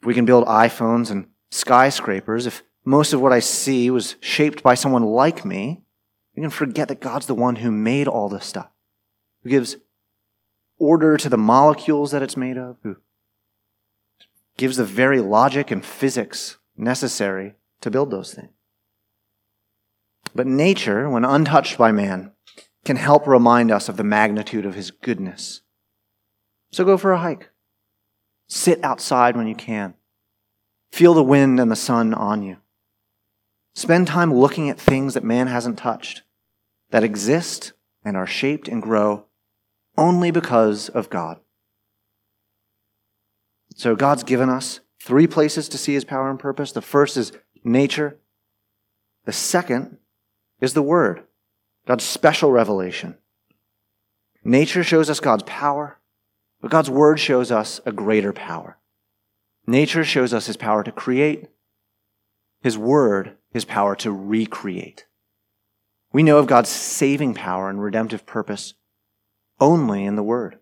If 0.00 0.06
we 0.08 0.14
can 0.14 0.24
build 0.24 0.48
iPhones 0.48 1.12
and 1.12 1.28
skyscrapers, 1.52 2.44
if 2.48 2.64
most 2.84 3.12
of 3.12 3.20
what 3.20 3.32
I 3.32 3.38
see 3.38 3.88
was 3.88 4.16
shaped 4.18 4.64
by 4.64 4.74
someone 4.74 5.04
like 5.04 5.44
me, 5.44 5.84
we 6.34 6.42
can 6.42 6.50
forget 6.50 6.88
that 6.88 7.00
God's 7.00 7.26
the 7.26 7.36
one 7.36 7.54
who 7.54 7.70
made 7.70 8.08
all 8.08 8.28
this 8.28 8.46
stuff, 8.46 8.68
who 9.44 9.50
gives 9.50 9.76
order 10.76 11.16
to 11.16 11.28
the 11.28 11.38
molecules 11.38 12.10
that 12.10 12.24
it's 12.24 12.36
made 12.36 12.58
of, 12.58 12.78
who 12.82 12.96
gives 14.56 14.76
the 14.76 14.84
very 14.84 15.20
logic 15.20 15.70
and 15.70 15.84
physics 15.84 16.58
necessary 16.76 17.54
to 17.80 17.90
build 17.90 18.10
those 18.10 18.34
things. 18.34 18.50
But 20.34 20.46
nature, 20.46 21.08
when 21.08 21.24
untouched 21.24 21.78
by 21.78 21.92
man, 21.92 22.32
can 22.84 22.96
help 22.96 23.26
remind 23.26 23.70
us 23.70 23.88
of 23.88 23.96
the 23.96 24.04
magnitude 24.04 24.66
of 24.66 24.74
his 24.74 24.90
goodness. 24.90 25.62
So 26.72 26.84
go 26.84 26.96
for 26.96 27.12
a 27.12 27.18
hike. 27.18 27.50
Sit 28.48 28.82
outside 28.84 29.36
when 29.36 29.46
you 29.46 29.54
can. 29.54 29.94
Feel 30.92 31.14
the 31.14 31.22
wind 31.22 31.58
and 31.58 31.70
the 31.70 31.76
sun 31.76 32.14
on 32.14 32.42
you. 32.42 32.58
Spend 33.74 34.06
time 34.06 34.32
looking 34.32 34.70
at 34.70 34.78
things 34.78 35.14
that 35.14 35.24
man 35.24 35.48
hasn't 35.48 35.78
touched, 35.78 36.22
that 36.90 37.04
exist 37.04 37.72
and 38.04 38.16
are 38.16 38.26
shaped 38.26 38.68
and 38.68 38.80
grow 38.82 39.26
only 39.98 40.30
because 40.30 40.88
of 40.88 41.10
God. 41.10 41.40
So 43.76 43.94
God's 43.94 44.24
given 44.24 44.48
us 44.48 44.80
three 45.00 45.26
places 45.26 45.68
to 45.68 45.78
see 45.78 45.92
his 45.92 46.04
power 46.04 46.30
and 46.30 46.38
purpose. 46.38 46.72
The 46.72 46.80
first 46.80 47.16
is 47.18 47.30
nature. 47.62 48.18
The 49.26 49.32
second 49.32 49.98
is 50.60 50.72
the 50.72 50.82
Word, 50.82 51.24
God's 51.86 52.04
special 52.04 52.50
revelation. 52.50 53.16
Nature 54.42 54.82
shows 54.82 55.10
us 55.10 55.20
God's 55.20 55.42
power, 55.42 55.98
but 56.62 56.70
God's 56.70 56.88
Word 56.88 57.20
shows 57.20 57.52
us 57.52 57.80
a 57.84 57.92
greater 57.92 58.32
power. 58.32 58.78
Nature 59.66 60.04
shows 60.04 60.32
us 60.32 60.46
His 60.46 60.56
power 60.56 60.82
to 60.82 60.92
create, 60.92 61.48
His 62.62 62.78
Word, 62.78 63.36
His 63.52 63.66
power 63.66 63.94
to 63.96 64.10
recreate. 64.10 65.04
We 66.12 66.22
know 66.22 66.38
of 66.38 66.46
God's 66.46 66.70
saving 66.70 67.34
power 67.34 67.68
and 67.68 67.82
redemptive 67.82 68.24
purpose 68.24 68.72
only 69.60 70.04
in 70.04 70.16
the 70.16 70.22
Word. 70.22 70.58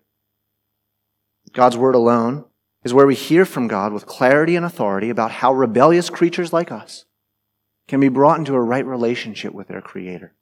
God's 1.53 1.77
Word 1.77 1.95
alone 1.95 2.45
is 2.85 2.93
where 2.93 3.07
we 3.07 3.15
hear 3.15 3.45
from 3.45 3.67
God 3.67 3.91
with 3.91 4.05
clarity 4.05 4.55
and 4.55 4.63
authority 4.63 5.09
about 5.09 5.31
how 5.31 5.51
rebellious 5.51 6.11
creatures 6.11 6.53
like 6.53 6.71
us 6.71 7.05
can 7.87 7.99
be 7.99 8.09
brought 8.09 8.37
into 8.37 8.53
a 8.53 8.61
right 8.61 8.85
relationship 8.85 9.53
with 9.53 9.67
their 9.67 9.81
Creator. 9.81 10.35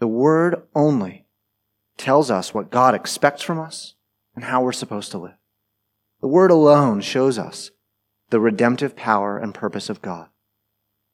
The 0.00 0.08
Word 0.08 0.62
only 0.74 1.26
tells 1.96 2.28
us 2.28 2.52
what 2.52 2.70
God 2.70 2.94
expects 2.94 3.42
from 3.42 3.60
us 3.60 3.94
and 4.34 4.44
how 4.44 4.62
we're 4.62 4.72
supposed 4.72 5.12
to 5.12 5.18
live. 5.18 5.38
The 6.20 6.28
Word 6.28 6.50
alone 6.50 7.00
shows 7.02 7.38
us 7.38 7.70
the 8.30 8.40
redemptive 8.40 8.96
power 8.96 9.38
and 9.38 9.54
purpose 9.54 9.90
of 9.90 10.02
God. 10.02 10.28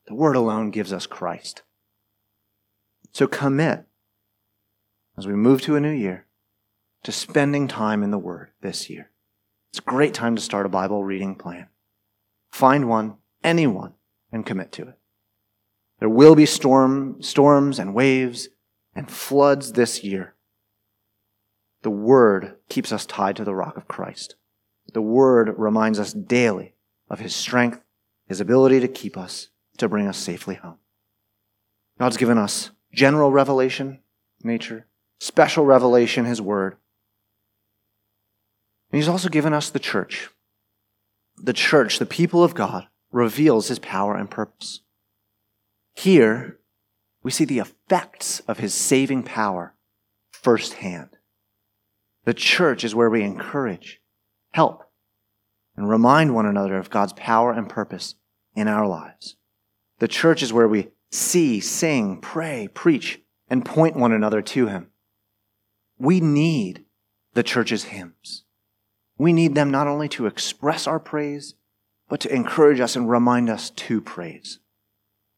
The 0.07 0.15
Word 0.15 0.35
alone 0.35 0.71
gives 0.71 0.91
us 0.91 1.05
Christ. 1.05 1.61
So 3.11 3.27
commit, 3.27 3.85
as 5.17 5.27
we 5.27 5.33
move 5.33 5.61
to 5.63 5.75
a 5.75 5.79
new 5.79 5.91
year, 5.91 6.25
to 7.03 7.11
spending 7.11 7.67
time 7.67 8.01
in 8.01 8.09
the 8.09 8.17
Word 8.17 8.49
this 8.61 8.89
year. 8.89 9.11
It's 9.69 9.79
a 9.79 9.81
great 9.89 10.13
time 10.13 10.35
to 10.35 10.41
start 10.41 10.65
a 10.65 10.69
Bible 10.69 11.03
reading 11.03 11.35
plan. 11.35 11.67
Find 12.51 12.89
one 12.89 13.17
anyone 13.43 13.93
and 14.31 14.45
commit 14.45 14.71
to 14.73 14.89
it. 14.89 14.97
There 15.99 16.09
will 16.09 16.35
be 16.35 16.45
storm, 16.45 17.21
storms 17.21 17.79
and 17.79 17.93
waves 17.93 18.49
and 18.95 19.09
floods 19.09 19.73
this 19.73 20.03
year. 20.03 20.35
The 21.83 21.89
Word 21.89 22.57
keeps 22.69 22.91
us 22.91 23.05
tied 23.05 23.35
to 23.37 23.43
the 23.43 23.55
rock 23.55 23.77
of 23.77 23.87
Christ. 23.87 24.35
The 24.93 25.01
Word 25.01 25.53
reminds 25.57 25.99
us 25.99 26.13
daily 26.13 26.73
of 27.09 27.19
His 27.19 27.35
strength, 27.35 27.81
His 28.27 28.41
ability 28.41 28.79
to 28.79 28.87
keep 28.87 29.17
us, 29.17 29.49
to 29.77 29.87
bring 29.87 30.07
us 30.07 30.17
safely 30.17 30.55
home. 30.55 30.77
God's 31.99 32.17
given 32.17 32.37
us 32.37 32.71
general 32.93 33.31
revelation, 33.31 33.99
nature, 34.43 34.87
special 35.19 35.65
revelation, 35.65 36.25
His 36.25 36.41
Word. 36.41 36.77
And 38.97 39.03
He's 39.03 39.09
also 39.09 39.29
given 39.29 39.53
us 39.53 39.69
the 39.69 39.77
church. 39.77 40.31
The 41.35 41.53
church, 41.53 41.99
the 41.99 42.05
people 42.07 42.43
of 42.43 42.55
God, 42.55 42.87
reveals 43.11 43.67
His 43.67 43.77
power 43.77 44.15
and 44.15 44.27
purpose. 44.27 44.81
Here, 45.93 46.57
we 47.21 47.29
see 47.29 47.45
the 47.45 47.59
effects 47.59 48.39
of 48.47 48.57
His 48.57 48.73
saving 48.73 49.21
power 49.21 49.75
firsthand. 50.31 51.09
The 52.25 52.33
church 52.33 52.83
is 52.83 52.95
where 52.95 53.11
we 53.11 53.21
encourage, 53.21 54.01
help, 54.53 54.89
and 55.75 55.87
remind 55.87 56.33
one 56.33 56.47
another 56.47 56.79
of 56.79 56.89
God's 56.89 57.13
power 57.13 57.51
and 57.51 57.69
purpose 57.69 58.15
in 58.55 58.67
our 58.67 58.87
lives. 58.87 59.35
The 59.99 60.07
church 60.07 60.41
is 60.41 60.51
where 60.51 60.67
we 60.67 60.87
see, 61.11 61.59
sing, 61.59 62.19
pray, 62.19 62.67
preach, 62.73 63.21
and 63.47 63.63
point 63.63 63.95
one 63.95 64.11
another 64.11 64.41
to 64.41 64.65
Him. 64.65 64.87
We 65.99 66.19
need 66.19 66.85
the 67.35 67.43
church's 67.43 67.83
hymns. 67.83 68.45
We 69.17 69.33
need 69.33 69.55
them 69.55 69.71
not 69.71 69.87
only 69.87 70.07
to 70.09 70.27
express 70.27 70.87
our 70.87 70.99
praise, 70.99 71.55
but 72.09 72.19
to 72.21 72.33
encourage 72.33 72.79
us 72.79 72.95
and 72.95 73.09
remind 73.09 73.49
us 73.49 73.69
to 73.71 73.99
praise. 73.99 74.59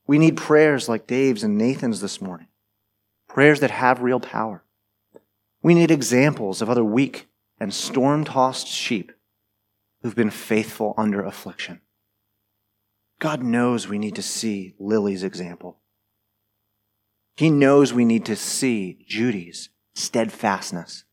We 0.05 0.17
need 0.17 0.37
prayers 0.37 0.89
like 0.89 1.07
Dave's 1.07 1.43
and 1.43 1.57
Nathan's 1.57 2.01
this 2.01 2.21
morning, 2.21 2.47
prayers 3.27 3.59
that 3.59 3.71
have 3.71 4.01
real 4.01 4.19
power. 4.19 4.63
We 5.61 5.73
need 5.73 5.91
examples 5.91 6.61
of 6.61 6.69
other 6.69 6.83
weak 6.83 7.27
and 7.59 7.73
storm 7.73 8.23
tossed 8.23 8.67
sheep 8.67 9.11
who've 10.01 10.15
been 10.15 10.29
faithful 10.29 10.93
under 10.97 11.23
affliction. 11.23 11.81
God 13.19 13.43
knows 13.43 13.87
we 13.87 13.99
need 13.99 14.15
to 14.15 14.21
see 14.21 14.75
Lily's 14.79 15.23
example. 15.23 15.79
He 17.35 17.49
knows 17.49 17.93
we 17.93 18.05
need 18.05 18.25
to 18.25 18.35
see 18.35 19.05
Judy's 19.07 19.69
steadfastness. 19.93 21.03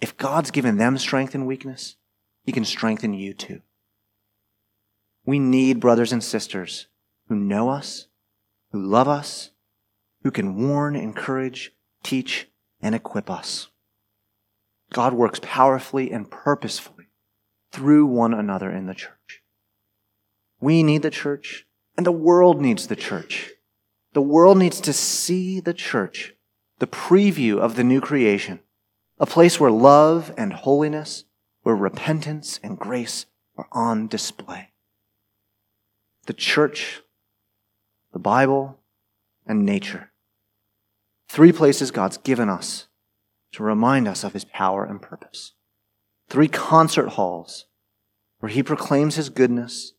If 0.00 0.16
God's 0.16 0.50
given 0.50 0.76
them 0.76 0.96
strength 0.98 1.34
and 1.34 1.46
weakness, 1.46 1.96
He 2.44 2.52
can 2.52 2.64
strengthen 2.64 3.12
you 3.12 3.34
too. 3.34 3.60
We 5.26 5.38
need 5.38 5.80
brothers 5.80 6.12
and 6.12 6.24
sisters 6.24 6.86
who 7.28 7.36
know 7.36 7.68
us, 7.68 8.08
who 8.72 8.80
love 8.80 9.08
us, 9.08 9.50
who 10.22 10.30
can 10.30 10.56
warn, 10.68 10.96
encourage, 10.96 11.72
teach, 12.02 12.48
and 12.80 12.94
equip 12.94 13.30
us. 13.30 13.68
God 14.92 15.12
works 15.12 15.40
powerfully 15.42 16.10
and 16.10 16.30
purposefully 16.30 17.06
through 17.70 18.06
one 18.06 18.34
another 18.34 18.70
in 18.70 18.86
the 18.86 18.94
church. 18.94 19.42
We 20.60 20.82
need 20.82 21.02
the 21.02 21.10
church, 21.10 21.66
and 21.96 22.04
the 22.04 22.12
world 22.12 22.60
needs 22.60 22.86
the 22.86 22.96
church. 22.96 23.50
The 24.12 24.22
world 24.22 24.58
needs 24.58 24.80
to 24.80 24.92
see 24.92 25.60
the 25.60 25.74
church, 25.74 26.34
the 26.80 26.86
preview 26.86 27.58
of 27.58 27.76
the 27.76 27.84
new 27.84 28.00
creation, 28.00 28.60
a 29.20 29.26
place 29.26 29.60
where 29.60 29.70
love 29.70 30.32
and 30.38 30.52
holiness, 30.52 31.24
where 31.62 31.76
repentance 31.76 32.58
and 32.62 32.78
grace 32.78 33.26
are 33.56 33.68
on 33.70 34.08
display. 34.08 34.70
The 36.26 36.32
church, 36.32 37.02
the 38.12 38.18
Bible, 38.18 38.80
and 39.46 39.66
nature. 39.66 40.10
Three 41.28 41.52
places 41.52 41.90
God's 41.90 42.16
given 42.16 42.48
us 42.48 42.88
to 43.52 43.62
remind 43.62 44.08
us 44.08 44.24
of 44.24 44.32
his 44.32 44.44
power 44.46 44.84
and 44.84 45.02
purpose. 45.02 45.52
Three 46.28 46.48
concert 46.48 47.10
halls 47.10 47.66
where 48.38 48.50
he 48.50 48.62
proclaims 48.62 49.16
his 49.16 49.28
goodness 49.28 49.92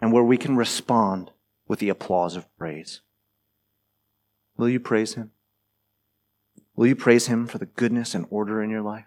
and 0.00 0.12
where 0.12 0.22
we 0.22 0.36
can 0.36 0.56
respond 0.56 1.32
with 1.66 1.80
the 1.80 1.88
applause 1.88 2.36
of 2.36 2.46
praise. 2.56 3.00
Will 4.56 4.68
you 4.68 4.78
praise 4.78 5.14
him? 5.14 5.32
Will 6.82 6.88
you 6.88 6.96
praise 6.96 7.28
him 7.28 7.46
for 7.46 7.58
the 7.58 7.66
goodness 7.66 8.12
and 8.12 8.26
order 8.28 8.60
in 8.60 8.68
your 8.68 8.82
life? 8.82 9.04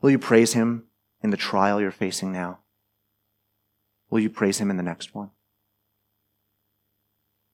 Will 0.00 0.10
you 0.10 0.20
praise 0.20 0.52
him 0.52 0.84
in 1.20 1.30
the 1.30 1.36
trial 1.36 1.80
you're 1.80 1.90
facing 1.90 2.30
now? 2.30 2.60
Will 4.08 4.20
you 4.20 4.30
praise 4.30 4.58
him 4.58 4.70
in 4.70 4.76
the 4.76 4.84
next 4.84 5.16
one? 5.16 5.30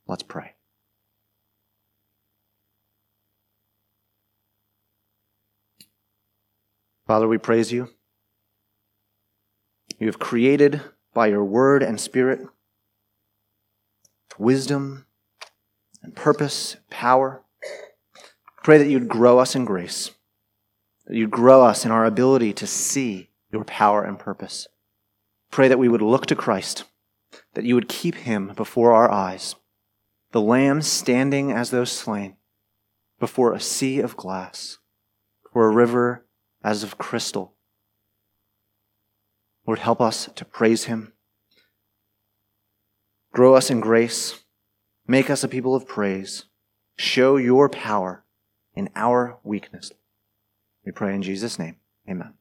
Let's 0.07 0.23
pray. 0.23 0.53
Father, 7.07 7.27
we 7.27 7.39
praise 7.39 7.73
you. 7.73 7.89
You 9.99 10.09
have 10.09 10.19
created 10.19 10.83
by 11.15 11.29
your 11.29 11.43
word 11.43 11.83
and 11.83 11.99
spirit 11.99 12.41
wisdom 14.37 15.07
and 16.03 16.15
purpose, 16.15 16.77
power. 16.91 17.43
Pray 18.63 18.77
that 18.77 18.89
you'd 18.89 19.09
grow 19.09 19.39
us 19.39 19.57
in 19.57 19.65
grace, 19.65 20.11
that 21.07 21.17
you'd 21.17 21.31
grow 21.31 21.65
us 21.65 21.87
in 21.87 21.91
our 21.91 22.05
ability 22.05 22.53
to 22.53 22.67
see 22.67 23.31
your 23.51 23.65
power 23.65 24.05
and 24.05 24.19
purpose. 24.19 24.69
Pray 25.51 25.67
that 25.67 25.79
we 25.79 25.89
would 25.89 26.03
look 26.03 26.27
to 26.27 26.37
Christ, 26.37 26.85
that 27.55 27.65
you 27.65 27.75
would 27.75 27.89
keep 27.89 28.17
him 28.17 28.53
before 28.55 28.93
our 28.93 29.11
eyes, 29.11 29.55
the 30.33 30.43
Lamb 30.43 30.83
standing 30.83 31.51
as 31.51 31.71
though 31.71 31.85
slain 31.85 32.37
before 33.19 33.53
a 33.53 33.61
sea 33.61 34.01
of 34.01 34.17
glass, 34.17 34.79
before 35.43 35.69
a 35.69 35.75
river 35.75 36.27
as 36.63 36.83
of 36.83 36.99
crystal. 36.99 37.55
Lord, 39.67 39.79
help 39.79 40.01
us 40.01 40.29
to 40.35 40.45
praise 40.45 40.85
him. 40.85 41.13
Grow 43.33 43.55
us 43.55 43.71
in 43.71 43.81
grace. 43.81 44.41
Make 45.07 45.31
us 45.31 45.45
a 45.45 45.49
people 45.49 45.75
of 45.75 45.87
praise. 45.87 46.45
Show 46.97 47.37
your 47.37 47.69
power 47.69 48.25
in 48.81 48.89
our 48.97 49.39
weakness. 49.45 49.93
We 50.87 50.93
pray 50.93 51.15
in 51.15 51.21
Jesus' 51.21 51.59
name. 51.59 51.77
Amen. 52.09 52.40